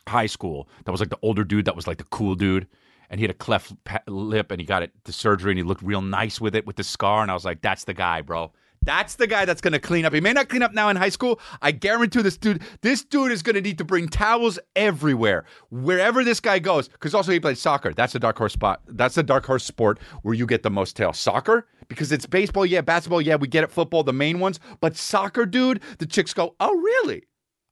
[0.07, 2.67] high school that was like the older dude that was like the cool dude,
[3.09, 3.73] and he had a cleft
[4.07, 6.77] lip and he got it the surgery and he looked real nice with it with
[6.77, 8.53] the scar, and I was like, that's the guy, bro.
[8.87, 10.13] That's the guy that's going to clean up.
[10.13, 11.41] He may not clean up now in high school.
[11.61, 16.23] I guarantee this dude, this dude is going to need to bring towels everywhere, wherever
[16.23, 16.87] this guy goes.
[16.87, 17.93] Because also he plays soccer.
[17.93, 18.81] That's a dark horse spot.
[18.87, 21.11] That's the dark horse sport where you get the most tail.
[21.11, 23.71] Soccer, because it's baseball, yeah, basketball, yeah, we get it.
[23.71, 24.57] Football, the main ones.
[24.79, 27.23] But soccer, dude, the chicks go, oh really?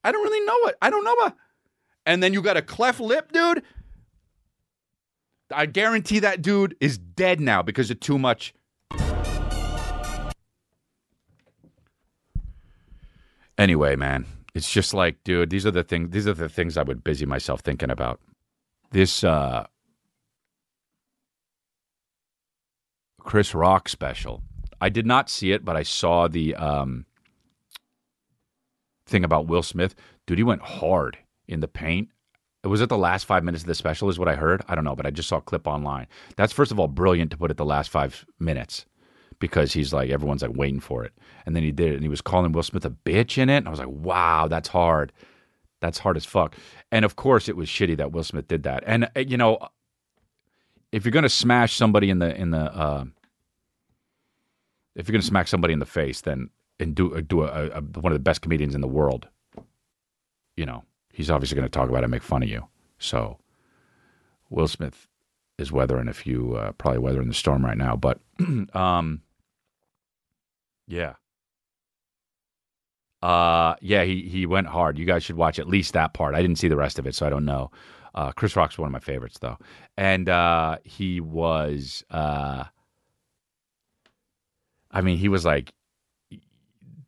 [0.03, 0.75] I don't really know it.
[0.81, 1.37] I don't know what.
[2.05, 3.63] And then you got a cleft lip, dude.
[5.49, 8.53] I guarantee that dude is dead now because of too much
[13.57, 16.11] Anyway, man, it's just like, dude, these are the things.
[16.11, 18.19] These are the things I would busy myself thinking about.
[18.91, 19.65] This uh,
[23.19, 24.43] Chris Rock special.
[24.81, 27.05] I did not see it, but I saw the um,
[29.07, 29.95] thing about Will Smith.
[30.27, 32.09] Dude, he went hard in the paint.
[32.63, 34.63] It was at the last five minutes of the special, is what I heard.
[34.67, 36.07] I don't know, but I just saw a clip online.
[36.35, 38.85] That's first of all brilliant to put it the last five minutes
[39.39, 41.13] because he's like everyone's like waiting for it.
[41.45, 43.57] And then he did it, and he was calling Will Smith a bitch in it.
[43.57, 45.11] And I was like, wow, that's hard.
[45.81, 46.55] That's hard as fuck.
[46.91, 48.83] And of course, it was shitty that Will Smith did that.
[48.87, 49.59] And uh, you know,
[50.91, 53.05] if you're gonna smash somebody in the in the uh,
[54.95, 58.11] if you're gonna smack somebody in the face, then and do do a, a, one
[58.11, 59.27] of the best comedians in the world,
[60.55, 62.67] you know, he's obviously to talk about it and make fun of you.
[62.97, 63.37] So
[64.49, 65.07] Will Smith
[65.57, 67.95] is weathering a few, uh, probably weathering the storm right now.
[67.95, 68.19] But
[68.73, 69.21] um,
[70.87, 71.13] yeah,
[73.25, 74.99] uh, yeah, he he went hard.
[74.99, 76.35] You guys should watch at least that part.
[76.35, 77.71] I didn't see the rest of it, so I don't know.
[78.13, 79.57] Uh, Chris Rock's one of my favorites, though,
[79.97, 82.03] and uh, he was.
[82.11, 82.65] Uh,
[84.91, 85.73] I mean, he was like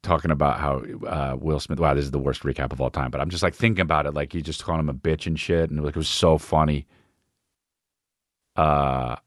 [0.01, 1.80] talking about how uh, Will Smith.
[1.80, 3.11] Wow, this is the worst recap of all time.
[3.11, 5.39] But I'm just like thinking about it, like he just called him a bitch and
[5.39, 6.88] shit, and like it was so funny.
[8.55, 9.17] Uh,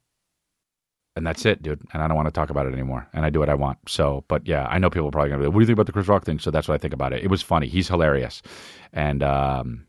[1.17, 1.81] and that's it, dude.
[1.93, 3.09] And I don't want to talk about it anymore.
[3.13, 3.79] And I do what I want.
[3.89, 5.77] So, but yeah, I know people are probably gonna be like, "What do you think
[5.77, 7.23] about the Chris Rock thing?" So that's what I think about it.
[7.25, 7.67] It was funny.
[7.67, 8.43] He's hilarious,
[8.93, 9.87] and um,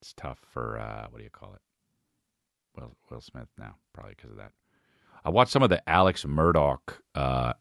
[0.00, 1.60] it's tough for uh, what do you call it?
[2.76, 4.52] Will Will Smith now, probably because of that.
[5.24, 6.80] I watched some of the Alex Murdaugh
[7.14, 7.52] uh,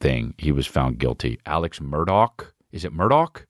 [0.00, 0.34] thing.
[0.38, 1.40] He was found guilty.
[1.46, 2.46] Alex Murdaugh.
[2.70, 3.44] Is it Murdaugh?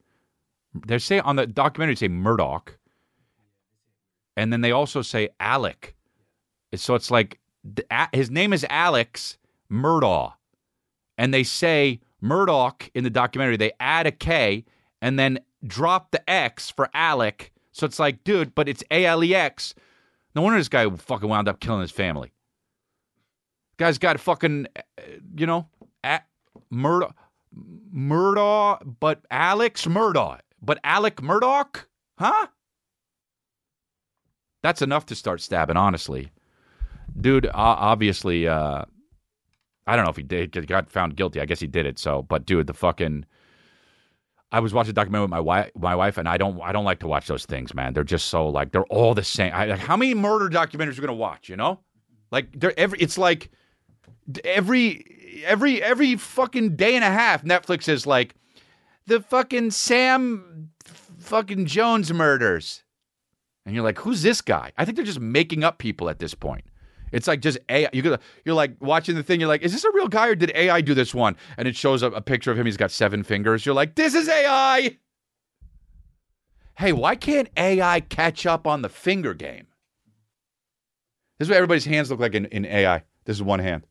[0.87, 2.63] They say on the documentary, say Murdaugh,
[4.37, 5.95] and then they also say Alec.
[6.75, 7.39] So it's like
[8.13, 9.39] his name is Alex
[9.71, 10.35] Murdaugh,
[11.17, 13.57] and they say Murdoch in the documentary.
[13.57, 14.65] They add a K
[15.01, 17.53] and then drop the X for Alec.
[17.73, 19.75] So it's like, dude, but it's A L E X.
[20.35, 22.33] No wonder this guy fucking wound up killing his family.
[23.77, 25.03] Guy's got fucking, uh,
[25.37, 25.69] you know,
[26.73, 27.13] Murdaugh,
[27.95, 31.89] Murdaugh, but Alex Murdaugh, but Alec Murdoch,
[32.19, 32.47] huh?
[34.63, 36.31] That's enough to start stabbing, honestly,
[37.21, 37.49] dude.
[37.53, 38.85] obviously, uh,
[39.87, 41.41] I don't know if he did got found guilty.
[41.41, 41.99] I guess he did it.
[41.99, 43.27] So, but dude, the fucking.
[44.53, 46.85] I was watching a documentary with my wife, my wife, and I don't, I don't
[46.85, 47.93] like to watch those things, man.
[47.93, 49.53] They're just so like they're all the same.
[49.53, 51.49] I, like, how many murder documentaries are gonna watch?
[51.49, 51.81] You know,
[52.31, 52.99] like they're every.
[53.01, 53.51] It's like
[54.45, 58.37] every every every fucking day and a half Netflix is like
[59.07, 60.71] the fucking Sam
[61.19, 62.83] fucking Jones murders.
[63.67, 64.73] And you're like, who's this guy?
[64.77, 66.65] I think they're just making up people at this point.
[67.15, 67.89] It's like just AI.
[67.93, 69.39] You're, you're like watching the thing.
[69.39, 71.37] You're like, is this a real guy or did AI do this one?
[71.57, 72.67] And it shows up a picture of him.
[72.67, 73.65] He's got seven fingers.
[73.65, 74.99] You're like, this is AI.
[76.77, 79.69] Hey, why can't AI catch up on the finger game?
[81.39, 83.05] This is what everybody's hands look like in, in AI.
[83.25, 83.87] This is one hand.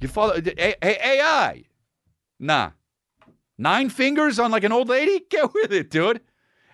[0.00, 0.34] You follow
[0.82, 1.64] AI?
[2.40, 2.70] Nah.
[3.56, 5.24] Nine fingers on like an old lady?
[5.30, 6.20] Get with it, dude.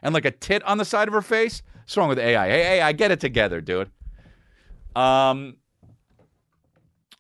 [0.03, 1.63] And like a tit on the side of her face?
[1.91, 2.49] What's wrong with AI?
[2.49, 3.91] Hey, AI, get it together, dude.
[4.95, 5.57] Um.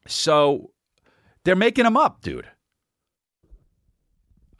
[0.06, 0.70] So
[1.42, 2.46] they're making them up, dude.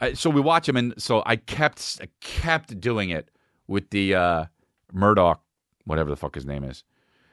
[0.01, 3.31] I, so we watch them, and so I kept I kept doing it
[3.69, 4.45] with the uh,
[4.93, 5.39] Murdaugh,
[5.85, 6.83] whatever the fuck his name is,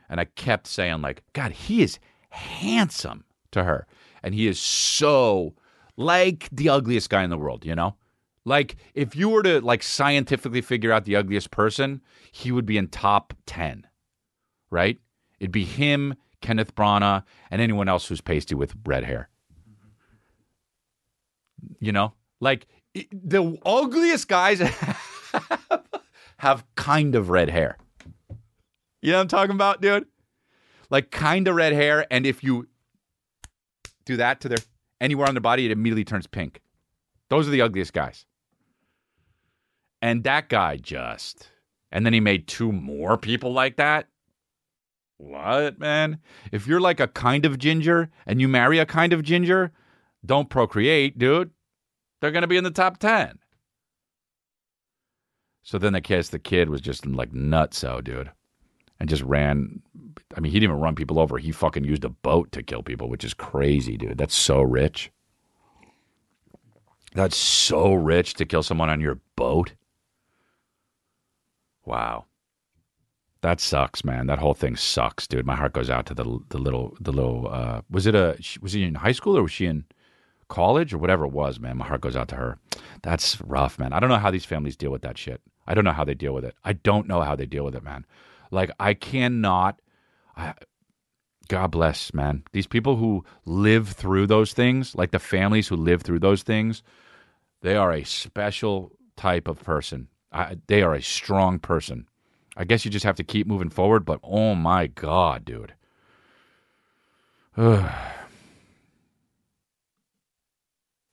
[0.08, 1.98] and I kept saying like, God, he is
[2.30, 3.24] handsome
[3.54, 3.88] to her
[4.22, 5.56] and he is so
[5.96, 7.96] like the ugliest guy in the world, you know?
[8.48, 12.78] Like if you were to like scientifically figure out the ugliest person, he would be
[12.78, 13.86] in top 10.
[14.70, 15.00] Right?
[15.42, 19.28] It'd be him, Kenneth Branagh, and anyone else who's pasty with red hair.
[21.82, 22.14] You know?
[22.40, 22.68] Like
[23.12, 24.60] the ugliest guys
[26.38, 27.78] have kind of red hair.
[29.02, 30.06] You know what I'm talking about, dude?
[30.90, 32.70] Like kind of red hair and if you
[34.06, 34.60] do that to their
[35.02, 36.62] anywhere on their body, it immediately turns pink.
[37.28, 38.26] Those are the ugliest guys.
[40.02, 41.50] And that guy just,
[41.92, 44.08] and then he made two more people like that.
[45.18, 46.20] What, man?
[46.52, 49.72] If you're like a kind of ginger and you marry a kind of ginger,
[50.26, 51.52] don't procreate, dude.
[52.22, 53.40] They're going to be in the top 10.
[55.64, 58.32] So then I guess the kid was just like nuts, nutso, dude
[59.00, 59.82] and just ran.
[60.36, 61.38] I mean, he didn't even run people over.
[61.38, 64.18] He fucking used a boat to kill people, which is crazy, dude.
[64.18, 65.12] That's so rich.
[67.14, 69.74] That's so rich to kill someone on your boat.
[71.88, 72.26] Wow.
[73.42, 74.28] That sucks, man.
[74.28, 75.46] That whole thing sucks, dude.
[75.46, 77.48] My heart goes out to the the little the little.
[77.48, 79.86] Uh, was it a was he in high school or was she in
[80.50, 81.78] college or whatever it was, man?
[81.78, 82.60] My heart goes out to her.
[83.04, 83.94] That's rough, man.
[83.94, 85.42] I don't know how these families deal with that shit.
[85.66, 86.56] I don't know how they deal with it.
[86.66, 88.06] I don't know how they deal with it, man.
[88.52, 89.82] Like I cannot.
[90.36, 90.56] I,
[91.48, 92.44] God bless, man.
[92.52, 96.84] These people who live through those things, like the families who live through those things,
[97.62, 100.10] they are a special type of person.
[100.32, 102.08] I, they are a strong person.
[102.56, 105.74] I guess you just have to keep moving forward, but oh my God, dude.
[107.58, 107.92] a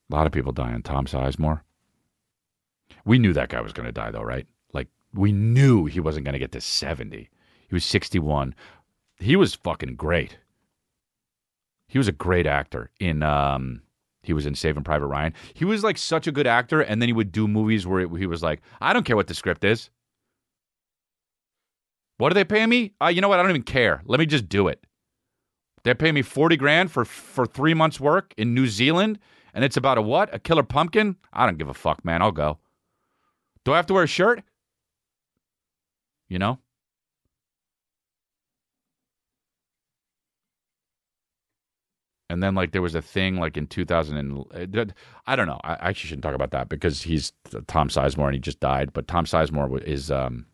[0.09, 0.83] lot of people dying.
[0.83, 1.61] Tom Sizemore.
[3.05, 4.47] We knew that guy was going to die, though, right?
[4.73, 7.29] Like We knew he wasn't going to get to 70.
[7.69, 8.55] He was 61.
[9.19, 10.39] He was fucking great.
[11.89, 13.83] He was a great actor in um
[14.25, 15.35] he was in Saving Private Ryan.
[15.53, 18.27] He was like such a good actor and then he would do movies where he
[18.27, 19.91] was like, I don't care what the script is.
[22.17, 22.93] What are they paying me?
[23.03, 23.39] Uh, you know what?
[23.39, 24.03] I don't even care.
[24.07, 24.85] Let me just do it.
[25.83, 29.19] They're paying me 40 grand for for 3 months work in New Zealand
[29.53, 30.35] and it's about a what?
[30.35, 31.17] A killer pumpkin?
[31.33, 32.23] I don't give a fuck, man.
[32.23, 32.59] I'll go.
[33.65, 34.43] Do I have to wear a shirt?
[36.29, 36.59] You know?
[42.31, 44.85] And then like there was a thing like in 2000 and uh,
[45.27, 45.61] I don't know.
[45.63, 47.33] I actually shouldn't talk about that because he's
[47.67, 48.93] Tom Sizemore and he just died.
[48.93, 50.47] But Tom Sizemore is um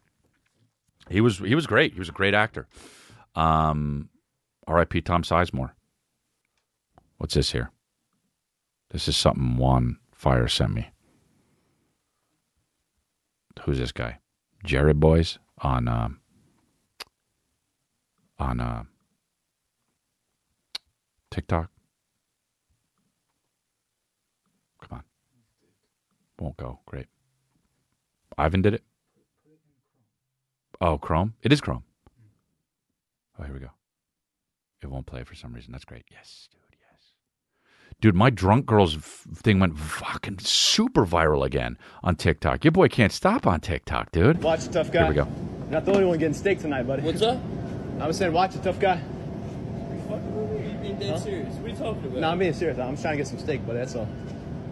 [1.08, 1.92] he was he was great.
[1.92, 2.66] He was a great actor.
[3.34, 4.08] Um,
[4.66, 5.02] R.I.P.
[5.02, 5.72] Tom Sizemore.
[7.18, 7.70] What's this here?
[8.90, 10.90] This is something Juan Fire sent me.
[13.64, 14.18] Who's this guy?
[14.64, 16.20] Jared Boys on um,
[18.38, 18.84] on uh,
[21.30, 21.70] TikTok.
[24.82, 25.04] Come on.
[26.38, 26.80] Won't go.
[26.86, 27.06] Great.
[28.38, 28.82] Ivan did it.
[30.80, 31.34] Oh, Chrome.
[31.42, 31.84] It is Chrome.
[33.38, 33.70] Oh, here we go.
[34.82, 35.72] It won't play for some reason.
[35.72, 36.04] That's great.
[36.10, 36.60] Yes, dude.
[36.72, 37.12] Yes,
[38.00, 38.14] dude.
[38.14, 42.64] My drunk girls f- thing went fucking super viral again on TikTok.
[42.64, 44.42] Your boy can't stop on TikTok, dude.
[44.42, 45.00] Watch the tough guy.
[45.00, 45.24] Here we go.
[45.64, 47.02] You're not the only one getting steak tonight, buddy.
[47.02, 47.38] What's up?
[48.00, 49.02] I was saying, watch the tough guy.
[51.00, 51.54] You being dead serious?
[51.54, 52.20] What are you talking about?
[52.20, 52.78] No, I'm being serious.
[52.78, 54.08] I'm trying to get some steak, but That's all.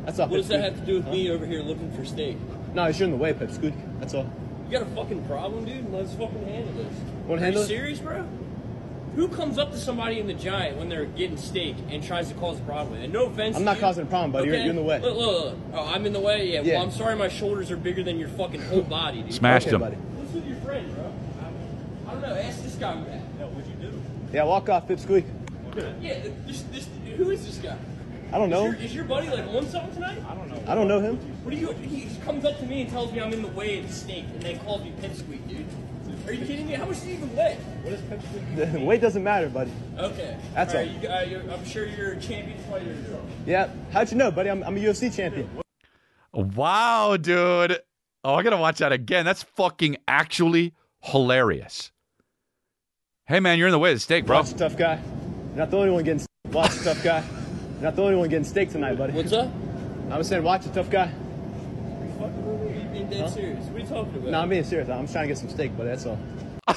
[0.04, 0.28] That's all.
[0.28, 2.36] what does that have to do with me over here looking for steak?
[2.74, 3.74] No, it's you're in the way, Pipsqueak.
[4.00, 4.30] That's all.
[4.66, 5.90] You got a fucking problem, dude?
[5.92, 6.92] Let's fucking handle this.
[7.26, 7.68] Wanna Are handle you it?
[7.68, 8.26] serious, bro?
[9.16, 12.34] Who comes up to somebody in the giant when they're getting steak and tries to
[12.34, 13.00] cause a problem?
[13.00, 13.56] And no offense.
[13.56, 13.80] I'm to not you.
[13.80, 14.46] causing a problem, buddy.
[14.46, 15.00] You're- you're in the way.
[15.00, 15.54] Look, look, look.
[15.74, 16.52] Oh, I'm in the way.
[16.52, 16.60] Yeah.
[16.62, 16.74] Yeah.
[16.74, 17.16] Well, I'm sorry.
[17.16, 19.34] My shoulders are bigger than your fucking whole body, dude.
[19.34, 19.80] Smashed okay, him.
[19.80, 19.96] buddy.
[19.96, 21.04] What's with your friend, bro?
[22.06, 22.34] I, I don't know.
[22.34, 23.38] Ask this guy that.
[23.40, 24.00] No, what'd you do?
[24.32, 25.24] Yeah, walk off, Pipsqueak.
[26.00, 26.20] Yeah.
[26.46, 27.76] This, this, who is this guy?
[28.32, 28.64] I don't Is know.
[28.66, 30.18] your, is your buddy like on something tonight?
[30.28, 30.62] I don't know.
[30.66, 31.16] I don't know him.
[31.44, 31.72] What do you?
[31.72, 34.24] He comes up to me and tells me I'm in the way of the steak,
[34.34, 35.64] and they calls me pipsqueak, dude.
[36.26, 36.74] Are you kidding me?
[36.74, 37.56] How much do you even weigh?
[37.82, 38.72] What is pipsqueak?
[38.72, 39.72] The weight doesn't matter, buddy.
[39.96, 40.36] Okay.
[40.54, 40.80] That's all.
[40.80, 40.86] all.
[40.86, 42.94] Right, you, uh, I'm sure you're a champion fighter.
[43.46, 43.70] Yeah.
[43.92, 44.50] How'd you know, buddy?
[44.50, 45.48] I'm, I'm a UFC champion.
[46.34, 47.80] Wow, dude.
[48.24, 49.24] Oh, I gotta watch that again.
[49.24, 51.92] That's fucking actually hilarious.
[53.24, 54.36] Hey, man, you're in the way of the steak, bro.
[54.38, 55.00] Watch the tough guy.
[55.48, 56.26] You're not the only one getting.
[56.50, 57.24] Watch the tough guy.
[57.74, 59.12] You're not the only one getting steak tonight, buddy.
[59.12, 59.50] What's up?
[60.10, 61.12] I was saying, watch a tough guy.
[62.20, 63.64] Are you being dead serious?
[63.66, 64.30] What are you talking about?
[64.30, 64.88] No, I'm being serious.
[64.88, 65.90] I'm trying to get some steak, buddy.
[65.90, 66.18] That's all.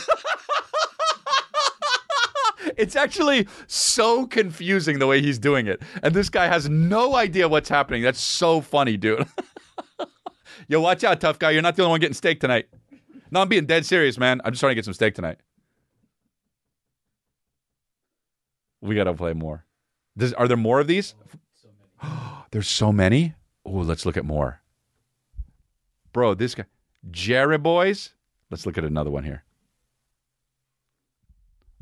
[2.78, 5.82] It's actually so confusing the way he's doing it.
[6.02, 8.02] And this guy has no idea what's happening.
[8.02, 9.28] That's so funny, dude.
[10.68, 11.52] Yo, watch out, tough guy.
[11.52, 12.70] You're not the only one getting steak tonight.
[13.30, 14.42] No, I'm being dead serious, man.
[14.44, 15.38] I'm just trying to get some steak tonight.
[18.82, 19.66] We got to play more.
[20.38, 21.16] Are there more of these?
[22.52, 23.36] There's so many.
[23.66, 24.62] Oh, let's look at more.
[26.14, 26.66] Bro, this guy.
[27.10, 28.14] Jerry Boys.
[28.50, 29.44] Let's look at another one here.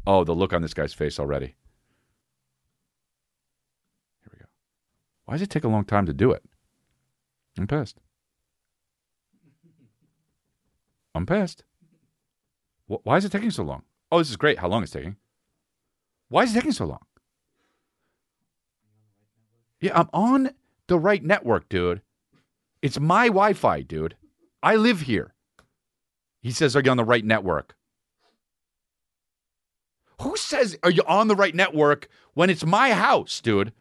[0.05, 1.55] Oh, the look on this guy's face already.
[4.21, 4.45] Here we go.
[5.25, 6.43] Why does it take a long time to do it?
[7.57, 7.99] I'm pissed.
[11.15, 11.63] I'm pissed.
[12.87, 13.83] Why is it taking so long?
[14.11, 14.59] Oh, this is great.
[14.59, 15.17] How long it's taking?
[16.29, 17.05] Why is it taking so long?
[19.81, 20.51] Yeah, I'm on
[20.87, 22.01] the right network, dude.
[22.81, 24.15] It's my Wi Fi, dude.
[24.61, 25.33] I live here.
[26.41, 27.75] He says, Are you on the right network?
[30.21, 33.73] Who says, Are you on the right network when it's my house, dude?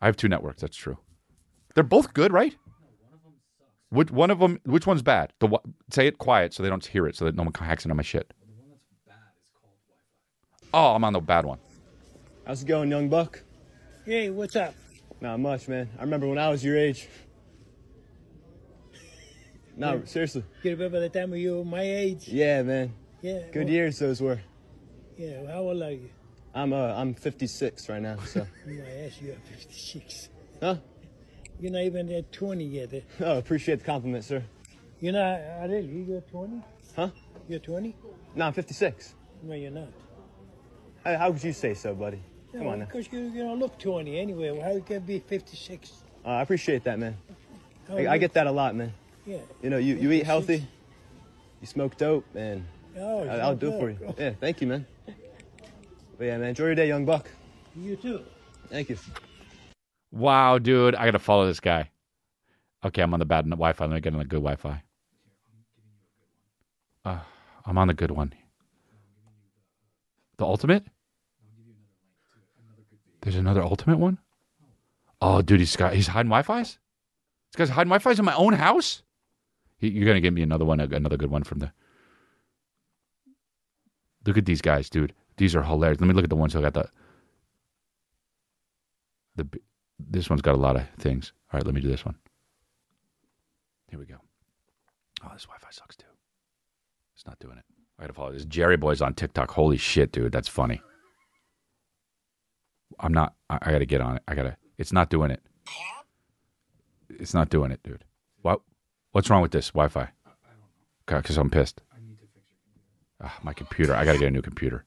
[0.00, 0.60] I have two networks.
[0.60, 0.98] That's true.
[1.74, 2.56] They're both good, right?
[3.90, 4.60] Which one of them?
[4.64, 5.32] Which one's bad?
[5.38, 5.58] The
[5.90, 8.02] say it quiet so they don't hear it, so that no one hacks into my
[8.02, 8.32] shit.
[10.76, 11.58] Oh, I'm on the bad one.
[12.44, 13.40] How's it going, young buck?
[14.04, 14.74] Hey, what's up?
[15.20, 15.88] Not much, man.
[15.96, 17.08] I remember when I was your age.
[19.76, 20.44] No, seriously.
[20.62, 22.28] You remember the time when you were my age?
[22.28, 22.92] Yeah, man.
[23.22, 23.40] Yeah.
[23.52, 24.40] Good well, years those were.
[25.18, 25.46] Yeah.
[25.48, 26.10] How old are you?
[26.54, 28.46] I'm uh I'm 56 right now, so.
[28.66, 30.28] No, I asked you at 56.
[30.60, 30.76] huh?
[31.58, 32.94] You're not even at 20 yet.
[32.94, 33.00] eh?
[33.20, 34.44] Oh, appreciate the compliment, sir.
[35.00, 36.62] You're not, uh, really, you're 20?
[36.94, 37.08] Huh?
[37.48, 37.96] You're 20?
[38.36, 39.14] No, I'm 56.
[39.42, 39.88] No, you're not.
[41.04, 42.22] How, how could you say so, buddy?
[42.52, 42.84] Come no, on now.
[42.86, 44.58] Because you, you don't look 20 anyway.
[44.60, 45.92] How you can be 56?
[46.24, 47.16] Uh, I appreciate that, man.
[47.88, 48.92] How I, you I get that a lot, man.
[49.26, 49.38] Yeah.
[49.62, 50.66] You know, you, you eat healthy,
[51.60, 52.64] you smoke dope, and
[52.96, 54.14] Oh, I, I'll do it for you.
[54.18, 54.86] Yeah, thank you, man.
[56.16, 57.28] But yeah, man, enjoy your day, young buck.
[57.74, 58.22] You too.
[58.68, 58.98] Thank you.
[60.12, 61.90] Wow, dude, I gotta follow this guy.
[62.84, 63.84] Okay, I'm on the bad Wi-Fi.
[63.84, 64.82] Let me get on the good Wi-Fi.
[67.04, 67.18] Uh,
[67.66, 68.32] I'm on the good one.
[70.36, 70.84] The ultimate?
[73.24, 74.18] There's another ultimate one?
[75.22, 76.78] Oh, dude, he's got he's hiding Wi-Fi's.
[77.50, 79.02] This guy's hiding Wi-Fi's in my own house.
[79.78, 81.72] He, you're gonna give me another one, another good one from the.
[84.26, 85.14] Look at these guys, dude.
[85.38, 86.00] These are hilarious.
[86.00, 86.88] Let me look at the ones who got the.
[89.36, 89.48] The
[89.98, 91.32] this one's got a lot of things.
[91.50, 92.16] All right, let me do this one.
[93.88, 94.16] Here we go.
[95.24, 96.04] Oh, this Wi-Fi sucks too.
[97.14, 97.64] It's not doing it.
[97.98, 98.44] I gotta follow this.
[98.44, 99.50] Jerry Boy's on TikTok.
[99.50, 100.82] Holy shit, dude, that's funny.
[103.00, 103.34] I'm not.
[103.50, 104.22] I, I gotta get on it.
[104.28, 104.56] I gotta.
[104.78, 105.42] It's not doing it.
[107.08, 108.04] It's not doing it, dude.
[108.42, 108.60] What?
[109.12, 110.08] What's wrong with this Wi-Fi?
[111.06, 111.80] Because I'm pissed.
[113.22, 113.94] Ah, my computer.
[113.94, 114.84] I gotta get a new computer.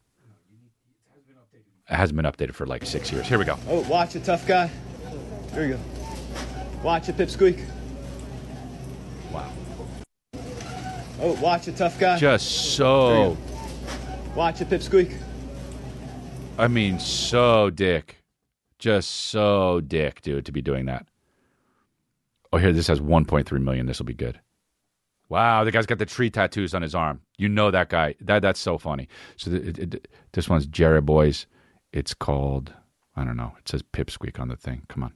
[1.89, 3.27] It hasn't been updated for like six years.
[3.27, 3.57] Here we go.
[3.69, 4.69] Oh, watch it, tough guy.
[5.51, 5.79] There you go.
[6.83, 7.65] Watch it, pipsqueak.
[9.31, 9.49] Wow.
[11.21, 12.17] Oh, watch it, tough guy.
[12.17, 13.37] Just so.
[14.35, 15.17] Watch it, pipsqueak.
[16.59, 18.23] I mean, so dick.
[18.79, 21.07] Just so dick, dude, to be doing that.
[22.51, 23.85] Oh, here, this has 1.3 million.
[23.85, 24.39] This will be good.
[25.29, 27.21] Wow, the guy's got the tree tattoos on his arm.
[27.37, 28.15] You know that guy.
[28.21, 29.07] That that's so funny.
[29.35, 31.45] So the, it, it, this one's Jerry Boys.
[31.91, 32.73] It's called
[33.15, 33.53] I don't know.
[33.59, 34.83] It says Pipsqueak on the thing.
[34.87, 35.13] Come on.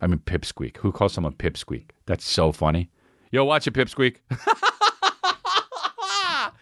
[0.00, 0.76] I mean Pipsqueak.
[0.78, 1.90] Who calls someone Pipsqueak?
[2.06, 2.90] That's so funny.
[3.32, 4.16] Yo, watch it, Pipsqueak.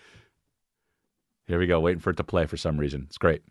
[1.47, 1.81] Here we go.
[1.81, 3.05] Waiting for it to play for some reason.
[3.07, 3.43] It's great.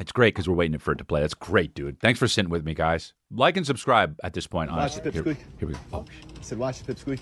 [0.00, 1.20] It's great because we're waiting for it to play.
[1.20, 2.00] That's great, dude.
[2.00, 3.12] Thanks for sitting with me, guys.
[3.30, 4.70] Like and subscribe at this point.
[4.70, 5.02] Watch Honestly.
[5.02, 5.36] the Here, pipsqueak.
[5.58, 5.80] here we go.
[5.92, 7.20] Oh, I said, watch it, pipsqueak.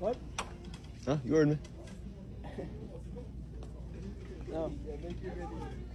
[0.00, 0.16] What?
[1.06, 1.16] Huh?
[1.24, 1.58] You heard me?
[4.48, 4.72] No.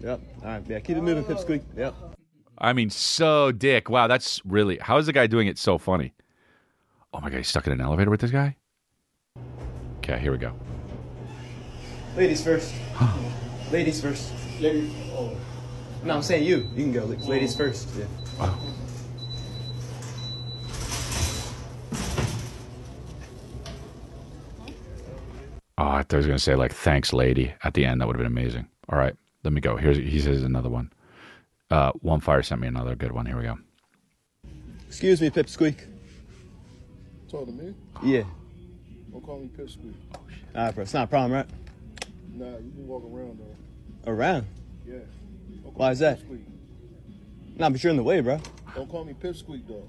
[0.02, 0.22] Yep.
[0.44, 0.64] All right.
[0.70, 0.80] Yeah.
[0.82, 1.64] Keep it moving, pipsqueak.
[1.76, 1.96] Yep.
[2.60, 3.90] I mean, so dick.
[3.90, 4.78] Wow, that's really.
[4.78, 6.14] How is the guy doing it so funny?
[7.12, 8.56] Oh my god, he's stuck in an elevator with this guy.
[9.98, 10.54] Okay, here we go.
[12.16, 12.72] Ladies first.
[13.72, 14.32] Ladies first.
[14.60, 14.92] Ladies.
[15.14, 15.36] Oh.
[16.04, 16.68] No, I'm saying you.
[16.76, 17.06] You can go.
[17.06, 17.90] Ladies first.
[17.98, 18.06] Yeah.
[18.40, 18.58] Wow.
[25.78, 28.02] Oh, I thought he was going to say like "thanks, lady" at the end.
[28.02, 28.68] That would have been amazing.
[28.90, 29.78] All right, let me go.
[29.78, 30.92] Here's he says another one.
[31.70, 33.26] Uh, one fire sent me another good one.
[33.26, 33.58] Here we go.
[34.88, 35.86] Excuse me, pipsqueak.
[37.30, 37.74] Talk to me.
[38.04, 38.24] Yeah.
[39.12, 39.94] Don't call me Pipsqueak.
[40.14, 40.82] All right, bro.
[40.82, 41.48] It's not a problem, right?
[42.34, 44.12] Nah, you can walk around though.
[44.12, 44.48] Around.
[44.86, 45.00] Yeah.
[45.72, 46.20] Don't call Why is that?
[46.20, 46.42] Pipsqueak.
[47.58, 48.40] Nah, but you're in the way, bro.
[48.76, 49.74] Don't call me Pipsqueak though.
[49.76, 49.88] All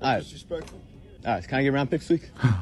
[0.00, 0.22] That's right.
[0.22, 0.80] disrespectful.
[1.24, 1.46] All right.
[1.48, 2.22] Can I get around pipsqueak?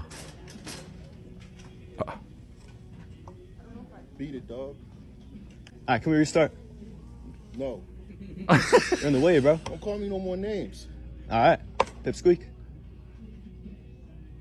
[4.18, 4.58] Beat it, dog.
[4.58, 4.76] All
[5.88, 6.02] right.
[6.02, 6.52] Can we restart?
[7.56, 7.82] No.
[8.48, 9.56] You're in the way, bro.
[9.64, 10.88] Don't call me no more names.
[11.30, 11.60] All right.
[12.04, 12.42] Pipsqueak.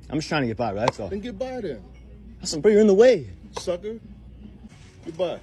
[0.10, 0.82] I'm just trying to get by, bro.
[0.82, 1.08] That's all.
[1.10, 1.82] Then get by then,
[2.42, 3.30] Listen, bro, you're in the way.
[3.58, 4.00] sucker.
[5.06, 5.40] Goodbye.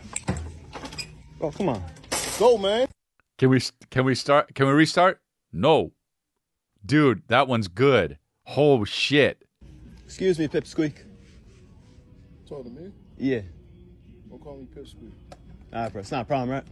[1.38, 1.82] Bro, come on.
[2.38, 2.86] Go, man.
[3.38, 3.60] Can we
[3.90, 4.54] can we start?
[4.54, 5.20] Can we restart?
[5.52, 5.92] No,
[6.84, 8.18] dude, that one's good.
[8.46, 9.42] Oh shit.
[10.04, 10.92] Excuse me, pipsqueak.
[12.46, 12.92] Talk to me.
[13.16, 13.40] Yeah.
[14.28, 15.10] Don't call me Pipsqueak.
[15.72, 16.00] All right, bro.
[16.00, 16.64] It's not a problem, right?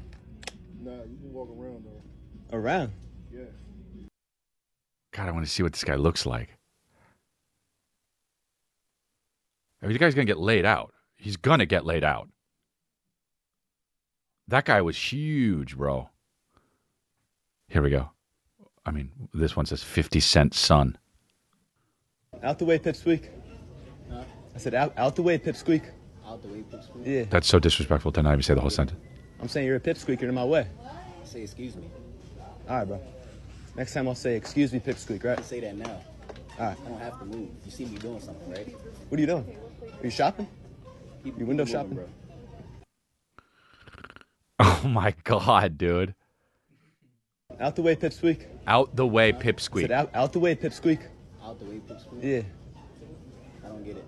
[0.81, 2.57] Nah, you can walk around though.
[2.57, 2.93] Around.
[3.33, 3.45] Yeah.
[5.13, 6.51] God, I want to see what this guy looks like.
[9.83, 10.93] I mean, the guy's gonna get laid out.
[11.17, 12.29] He's gonna get laid out.
[14.49, 16.11] That guy was huge, bro.
[17.69, 18.11] Here we go.
[18.85, 20.99] I mean, this one says 50 Cent son.
[22.43, 23.29] Out the way, pipsqueak.
[24.11, 25.83] I said, out, out the way, pipsqueak.
[26.27, 27.07] Out the way, pipsqueak.
[27.07, 27.25] Yeah.
[27.31, 29.01] That's so disrespectful to not even say the whole sentence.
[29.41, 30.21] I'm saying you're a pipsqueak.
[30.21, 30.67] You're in my way.
[31.25, 31.89] Say excuse me.
[32.69, 33.01] All right, bro.
[33.77, 35.43] Next time I'll say, excuse me, pipsqueak, right?
[35.45, 36.01] Say that now.
[36.59, 36.77] All right.
[36.85, 37.49] I don't have to move.
[37.65, 38.69] You see me doing something, right?
[39.09, 39.57] What are you doing?
[39.83, 40.47] Are you shopping?
[41.25, 42.15] Keep You window keep moving, shopping?
[44.85, 46.15] Oh my god, dude.
[47.61, 48.47] Out the way, pipsqueak.
[48.67, 49.91] Out the way, pipsqueak.
[49.91, 51.01] out, out the way, pipsqueak.
[51.43, 52.23] Out the way, pipsqueak.
[52.23, 52.43] Yeah.
[53.65, 54.05] I don't get it.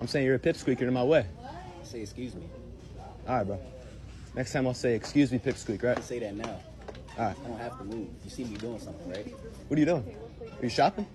[0.00, 0.80] I'm saying you're a pipsqueak.
[0.80, 1.26] You're in my way.
[1.82, 2.48] Say excuse me.
[3.28, 3.60] All right, bro.
[4.34, 6.02] Next time I'll say, excuse me, pipsqueak, right?
[6.02, 6.60] Say that now.
[7.18, 7.36] All right.
[7.44, 8.08] I don't have to move.
[8.24, 9.26] You see me doing something, right?
[9.68, 10.16] What are you doing?
[10.42, 11.06] Are you shopping?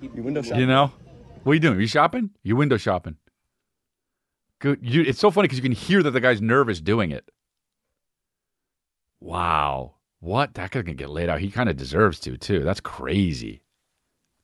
[0.00, 0.60] Keep You window shopping?
[0.60, 0.92] You know?
[1.42, 1.80] What are you doing?
[1.80, 2.30] you shopping?
[2.42, 3.16] You window shopping.
[4.60, 4.78] Good.
[4.82, 7.30] You, it's so funny because you can hear that the guy's nervous doing it.
[9.24, 9.94] Wow.
[10.20, 10.52] What?
[10.54, 11.40] That guy can get laid out.
[11.40, 12.60] He kind of deserves to, too.
[12.62, 13.62] That's crazy.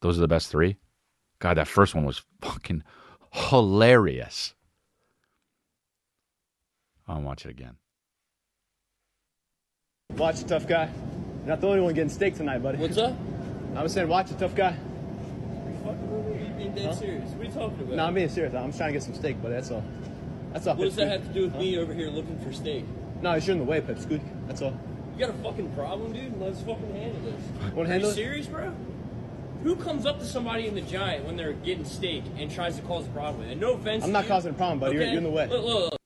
[0.01, 0.76] Those are the best three?
[1.39, 2.83] God, that first one was fucking
[3.31, 4.55] hilarious.
[7.07, 7.76] I'll watch it again.
[10.16, 10.89] Watch it, tough guy.
[11.41, 12.78] You're not the only one getting steak tonight, buddy.
[12.78, 13.14] What's up?
[13.76, 14.76] I was saying, watch it, tough guy.
[15.85, 16.43] fucking with me?
[16.43, 16.95] Are you being dead Huh?
[16.95, 17.31] serious?
[17.31, 17.97] What are you talking about?
[17.97, 18.55] No, I'm being serious.
[18.55, 19.85] I'm just trying to get some steak, but That's all.
[20.53, 20.74] That's all.
[20.76, 22.85] what does that have to do with me over here looking for steak?
[23.23, 24.21] No, it's you're in the way, Pipsqueak.
[24.47, 24.79] That's all.
[25.16, 26.41] You got a fucking problem, dude?
[26.41, 27.75] Let's fucking handle this.
[27.75, 28.14] Wanna Are you it?
[28.14, 28.73] serious, bro?
[29.62, 32.83] Who comes up to somebody in the giant when they're getting steak and tries to
[32.83, 33.47] cause a problem?
[33.49, 34.05] And no offense.
[34.05, 34.95] I'm to not you, causing a problem, buddy.
[34.95, 35.12] You're- okay?
[35.12, 35.47] you're in the way.
[35.49, 36.01] Look, look, look.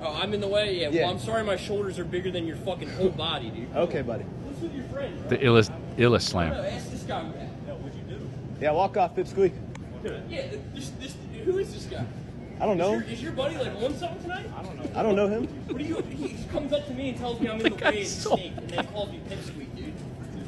[0.00, 0.80] Oh, I'm in the way.
[0.80, 0.88] Yeah.
[0.90, 1.02] Yeah.
[1.02, 1.42] Well, I'm sorry.
[1.44, 3.74] My shoulders are bigger than your fucking whole body, dude.
[3.76, 4.24] Okay, buddy.
[4.24, 5.18] What's with your friend?
[5.20, 5.28] bro?
[5.28, 6.52] The illest, illest No, slam.
[6.52, 7.22] ask this guy.
[7.66, 8.30] No, what'd you do?
[8.60, 9.52] Yeah, walk off, Pipsqueak.
[10.28, 10.46] Yeah.
[10.74, 12.04] This, this, who is this guy?
[12.60, 12.92] I don't Is know.
[12.92, 14.46] your, is your buddy like on something tonight?
[14.56, 14.90] I don't know.
[15.00, 15.46] I don't know him.
[15.66, 16.00] What do you?
[16.02, 18.04] He comes up to me and tells me I'm in the guy's way of the
[18.04, 19.92] so snake, and then calls me pipsqueak, dude.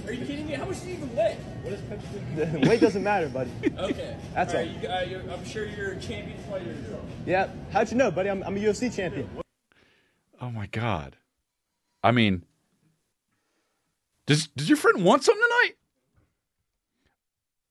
[0.07, 0.53] Are you kidding me?
[0.55, 1.37] How much do you even weigh?
[1.63, 2.53] What is pipsqueak?
[2.63, 3.51] The weight doesn't matter, buddy.
[3.77, 4.17] Okay.
[4.35, 4.61] That's all.
[4.61, 4.67] all.
[4.67, 6.75] Right, you, uh, I'm sure you're a champion fighter.
[7.25, 7.49] Yeah.
[7.73, 8.31] How'd you know, buddy?
[8.31, 9.29] I'm, I'm a UFC champion.
[10.41, 11.17] Oh my god.
[12.05, 12.45] I mean,
[14.27, 15.73] does does your friend want something tonight?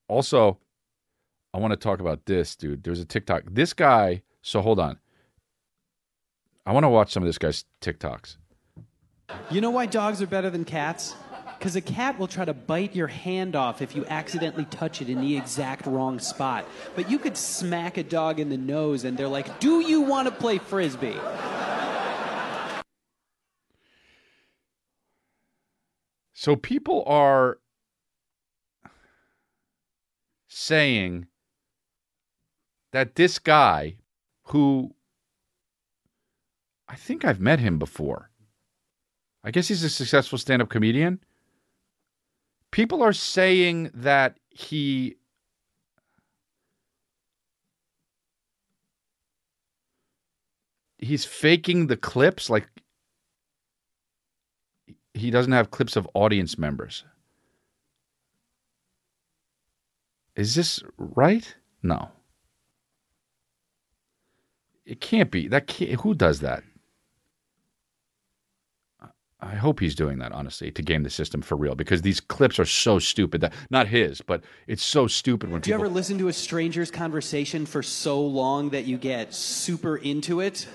[0.07, 0.57] Also,
[1.53, 2.83] I want to talk about this, dude.
[2.83, 3.43] There's a TikTok.
[3.49, 4.23] This guy.
[4.45, 4.99] So hold on.
[6.67, 8.37] I want to watch some of this guy's TikToks.
[9.49, 11.15] You know why dogs are better than cats?
[11.57, 15.09] Because a cat will try to bite your hand off if you accidentally touch it
[15.09, 16.67] in the exact wrong spot.
[16.95, 20.27] But you could smack a dog in the nose and they're like, Do you want
[20.27, 21.17] to play frisbee?
[26.33, 27.57] So people are
[30.47, 31.25] saying
[32.91, 33.97] that this guy
[34.45, 34.93] who
[36.87, 38.29] I think I've met him before.
[39.43, 41.19] I guess he's a successful stand-up comedian.
[42.71, 45.17] People are saying that he
[50.97, 52.67] he's faking the clips like
[55.13, 57.05] he doesn't have clips of audience members.
[60.35, 61.55] Is this right?
[61.81, 62.09] No.
[64.85, 65.47] It can't be.
[65.47, 66.63] That can't, who does that?
[69.41, 72.57] I hope he's doing that honestly to game the system for real because these clips
[72.57, 76.17] are so stupid that not his, but it's so stupid when Do you ever listen
[76.19, 80.67] to a stranger's conversation for so long that you get super into it?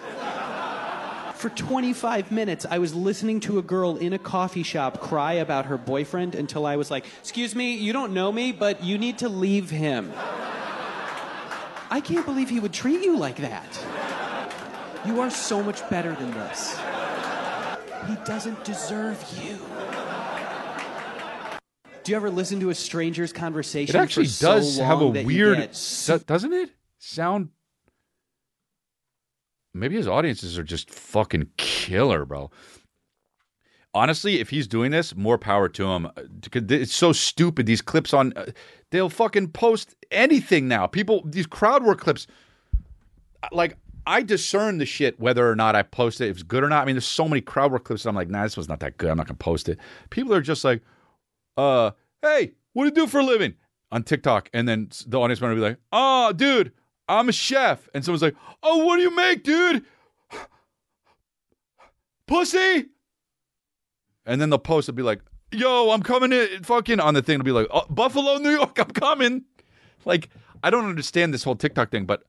[1.34, 5.66] For 25 minutes, I was listening to a girl in a coffee shop cry about
[5.66, 9.18] her boyfriend until I was like, Excuse me, you don't know me, but you need
[9.18, 10.12] to leave him.
[11.90, 13.99] I can't believe he would treat you like that.
[15.06, 16.78] You are so much better than this.
[18.06, 19.58] He doesn't deserve you.
[22.02, 23.94] Do you ever listen to a stranger's conversation?
[23.96, 26.70] It actually so does have a long that you weird, get doesn't it?
[26.98, 27.50] Sound.
[29.72, 32.50] Maybe his audiences are just fucking killer, bro.
[33.92, 36.06] Honestly, if he's doing this, more power to him.
[36.06, 36.10] Uh,
[36.54, 37.66] It's so stupid.
[37.66, 38.46] These clips on, uh,
[38.90, 40.86] they'll fucking post anything now.
[40.86, 42.26] People, these crowd work clips.
[43.42, 43.76] uh, Like
[44.06, 46.82] I discern the shit whether or not I post it, if it's good or not.
[46.82, 48.06] I mean, there's so many crowd work clips.
[48.06, 49.10] I'm like, nah, this was not that good.
[49.10, 49.78] I'm not gonna post it.
[50.10, 50.82] People are just like,
[51.56, 51.92] uh,
[52.22, 53.54] hey, what do you do for a living
[53.92, 54.48] on TikTok?
[54.52, 56.72] And then the audience member will be like, oh, dude,
[57.08, 57.88] I'm a chef.
[57.94, 59.84] And someone's like, oh, what do you make, dude?
[62.26, 62.86] Pussy.
[64.24, 65.20] And then they'll post and be like,
[65.50, 67.34] yo, I'm coming in fucking on the thing.
[67.34, 69.44] It'll be like, oh, Buffalo, New York, I'm coming.
[70.04, 70.30] Like,
[70.62, 72.22] I don't understand this whole TikTok thing, but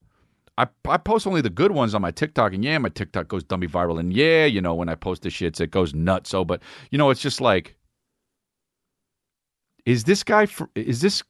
[0.62, 3.44] I, I post only the good ones on my TikTok, and yeah, my TikTok goes
[3.44, 6.30] dummy viral, and yeah, you know, when I post the shits, it goes nuts.
[6.30, 7.76] So, but you know, it's just like,
[9.88, 10.46] is this guy?
[10.46, 11.24] For, is this?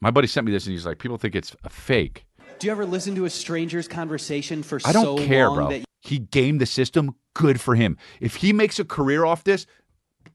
[0.00, 2.26] My buddy sent me this, and he's like, people think it's a fake.
[2.58, 5.68] Do you ever listen to a stranger's conversation for I don't so care, long bro.
[5.70, 7.14] that He gamed the system.
[7.34, 7.96] Good for him.
[8.20, 9.66] If he makes a career off this,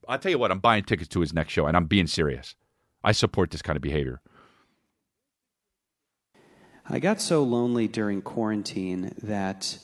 [0.08, 0.50] I'll tell you what.
[0.50, 2.56] I'm buying tickets to his next show, and I'm being serious.
[3.04, 4.22] I support this kind of behavior.
[6.92, 9.78] I got so lonely during quarantine that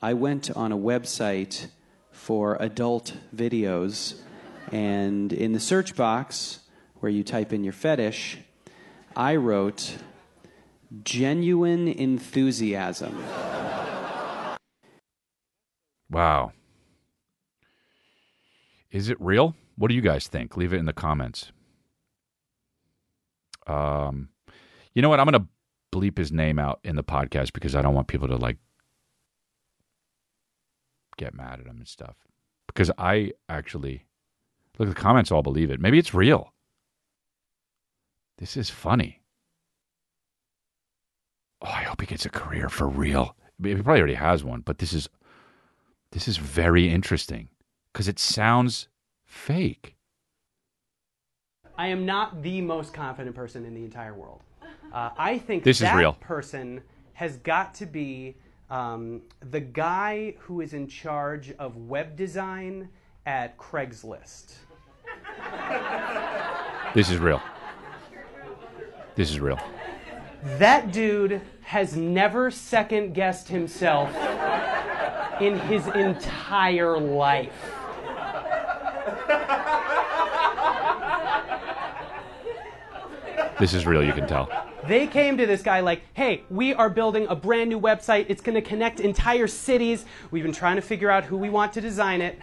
[0.00, 1.66] I went on a website
[2.12, 4.20] for adult videos,
[4.70, 6.60] and in the search box
[7.00, 8.38] where you type in your fetish,
[9.16, 9.98] I wrote
[11.02, 13.20] genuine enthusiasm.
[16.08, 16.52] Wow.
[18.92, 19.56] Is it real?
[19.74, 20.56] What do you guys think?
[20.56, 21.50] Leave it in the comments.
[23.66, 24.28] Um,
[24.94, 25.18] you know what?
[25.18, 25.48] I'm going to
[25.92, 28.56] bleep his name out in the podcast because I don't want people to like
[31.16, 32.16] get mad at him and stuff.
[32.66, 34.06] Because I actually
[34.78, 35.80] look, at the comments all believe it.
[35.80, 36.52] Maybe it's real.
[38.38, 39.20] This is funny.
[41.60, 43.36] Oh, I hope he gets a career for real.
[43.62, 45.08] He probably already has one, but this is
[46.10, 47.48] this is very interesting
[47.92, 48.88] because it sounds
[49.24, 49.94] fake.
[51.78, 54.42] I am not the most confident person in the entire world.
[54.92, 56.12] Uh, I think This is that real.
[56.14, 56.82] person
[57.14, 58.36] has got to be
[58.70, 62.88] um, the guy who is in charge of web design
[63.26, 64.54] at Craigslist.
[66.94, 67.40] This is real.
[69.14, 69.58] This is real.
[70.58, 74.14] That dude has never second guessed himself
[75.40, 77.52] in his entire life.
[83.58, 84.02] This is real.
[84.02, 84.48] You can tell.
[84.86, 88.26] They came to this guy like, hey, we are building a brand new website.
[88.28, 90.04] It's going to connect entire cities.
[90.30, 92.38] We've been trying to figure out who we want to design it.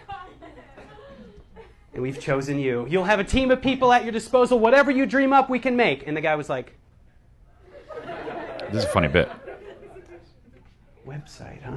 [1.92, 2.86] And we've chosen you.
[2.88, 4.58] You'll have a team of people at your disposal.
[4.58, 6.06] Whatever you dream up, we can make.
[6.06, 6.72] And the guy was like,
[8.70, 9.28] This is a funny bit.
[11.06, 11.74] website, huh?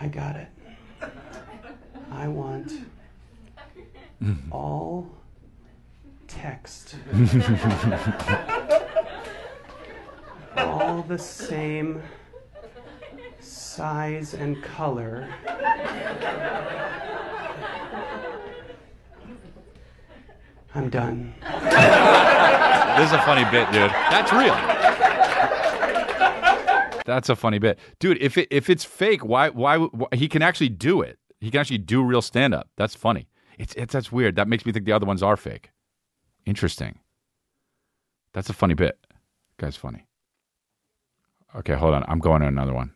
[0.00, 0.48] I got it.
[2.20, 2.70] I want
[4.50, 5.10] all
[6.28, 6.96] text.
[10.58, 12.02] all the same
[13.38, 15.30] size and color.
[20.74, 21.32] I'm done.
[21.40, 23.90] This is a funny bit, dude.
[24.10, 24.54] That's real.
[27.06, 28.18] That's a funny bit, dude.
[28.20, 31.16] If it if it's fake, why why, why he can actually do it?
[31.40, 32.68] He can actually do real stand up.
[32.76, 33.28] That's funny.
[33.58, 34.36] It's it's that's weird.
[34.36, 35.70] That makes me think the other ones are fake.
[36.46, 36.98] Interesting.
[38.32, 38.98] That's a funny bit.
[39.58, 40.06] Guy's funny.
[41.54, 42.04] Okay, hold on.
[42.06, 42.92] I'm going to another one.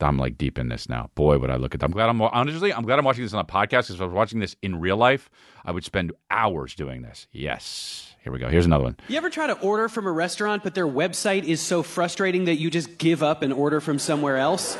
[0.00, 1.10] I'm like deep in this now.
[1.14, 1.86] Boy, would I look at that.
[1.86, 4.04] I'm glad I'm honestly, I'm glad I'm watching this on a podcast because if I
[4.04, 5.30] was watching this in real life,
[5.64, 7.26] I would spend hours doing this.
[7.32, 8.14] Yes.
[8.22, 8.48] Here we go.
[8.48, 8.96] Here's another one.
[9.08, 12.56] You ever try to order from a restaurant, but their website is so frustrating that
[12.56, 14.76] you just give up and order from somewhere else?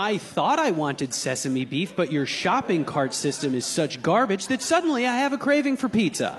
[0.00, 4.62] I thought I wanted sesame beef, but your shopping cart system is such garbage that
[4.62, 6.30] suddenly I have a craving for pizza.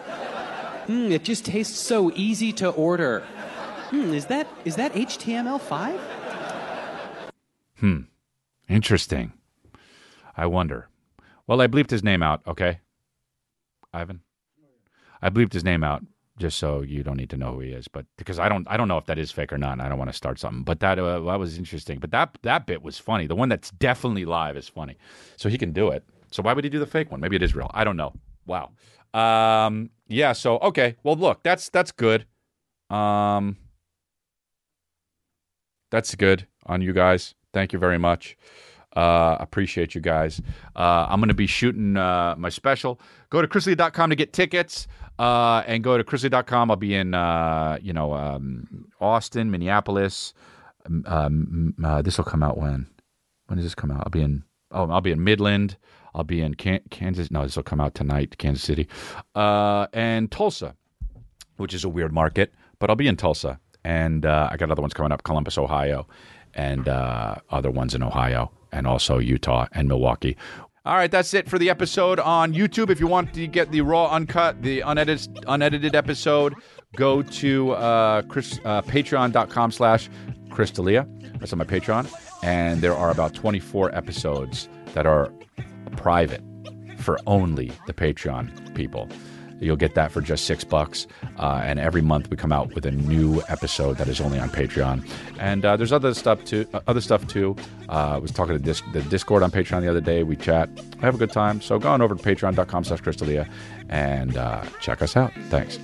[0.87, 3.19] Hmm, it just tastes so easy to order.
[3.91, 5.99] Hmm, is that is that HTML5?
[7.77, 7.99] Hmm.
[8.67, 9.33] Interesting.
[10.35, 10.89] I wonder.
[11.45, 12.79] Well, I bleeped his name out, okay?
[13.93, 14.21] Ivan?
[15.21, 16.01] I bleeped his name out
[16.37, 18.77] just so you don't need to know who he is, but because I don't I
[18.77, 20.63] don't know if that is fake or not, I don't want to start something.
[20.63, 21.99] But that uh, that was interesting.
[21.99, 23.27] But that that bit was funny.
[23.27, 24.97] The one that's definitely live is funny.
[25.37, 26.03] So he can do it.
[26.31, 27.19] So why would he do the fake one?
[27.19, 27.69] Maybe it is real.
[27.73, 28.13] I don't know.
[28.45, 28.71] Wow.
[29.13, 30.95] Um yeah, so okay.
[31.03, 32.25] Well, look, that's that's good.
[32.89, 33.57] Um
[35.91, 37.35] that's good on you guys.
[37.53, 38.37] Thank you very much.
[38.95, 40.41] Uh, appreciate you guys.
[40.75, 42.99] Uh, I'm going to be shooting uh, my special.
[43.29, 44.87] Go to chrisdelia.com to get tickets.
[45.19, 46.71] Uh, and go to chrisdelia.com.
[46.71, 50.33] I'll be in, uh, you know, um, Austin, Minneapolis.
[51.05, 52.87] Um, uh, this will come out when?
[53.47, 54.03] When does this come out?
[54.05, 54.43] I'll be in.
[54.71, 55.77] Oh, I'll be in Midland.
[56.15, 57.29] I'll be in Can- Kansas.
[57.31, 58.37] No, this will come out tonight.
[58.37, 58.87] Kansas City,
[59.35, 60.75] uh, and Tulsa,
[61.57, 63.59] which is a weird market, but I'll be in Tulsa.
[63.83, 66.07] And uh, I got other ones coming up: Columbus, Ohio,
[66.53, 70.35] and uh, other ones in Ohio, and also Utah and Milwaukee.
[70.83, 72.89] All right, that's it for the episode on YouTube.
[72.89, 76.55] If you want to get the raw, uncut, the unedited, unedited episode,
[76.95, 80.09] go to uh, Chris, uh, patreon.com slash
[80.49, 81.07] chrisdelia.
[81.39, 82.11] That's on my Patreon.
[82.41, 85.31] And there are about 24 episodes that are
[85.97, 86.41] private
[86.97, 89.07] for only the Patreon people.
[89.61, 91.07] You'll get that for just six bucks.
[91.37, 94.49] Uh, and every month we come out with a new episode that is only on
[94.49, 95.07] Patreon.
[95.39, 96.67] And uh, there's other stuff too.
[96.73, 97.55] Uh, other stuff too.
[97.87, 100.23] Uh, I was talking to the Discord on Patreon the other day.
[100.23, 100.69] We chat.
[101.01, 101.61] I have a good time.
[101.61, 103.49] So go on over to patreon.com/slash chrisdelia
[103.89, 105.31] and uh, check us out.
[105.49, 105.77] Thanks.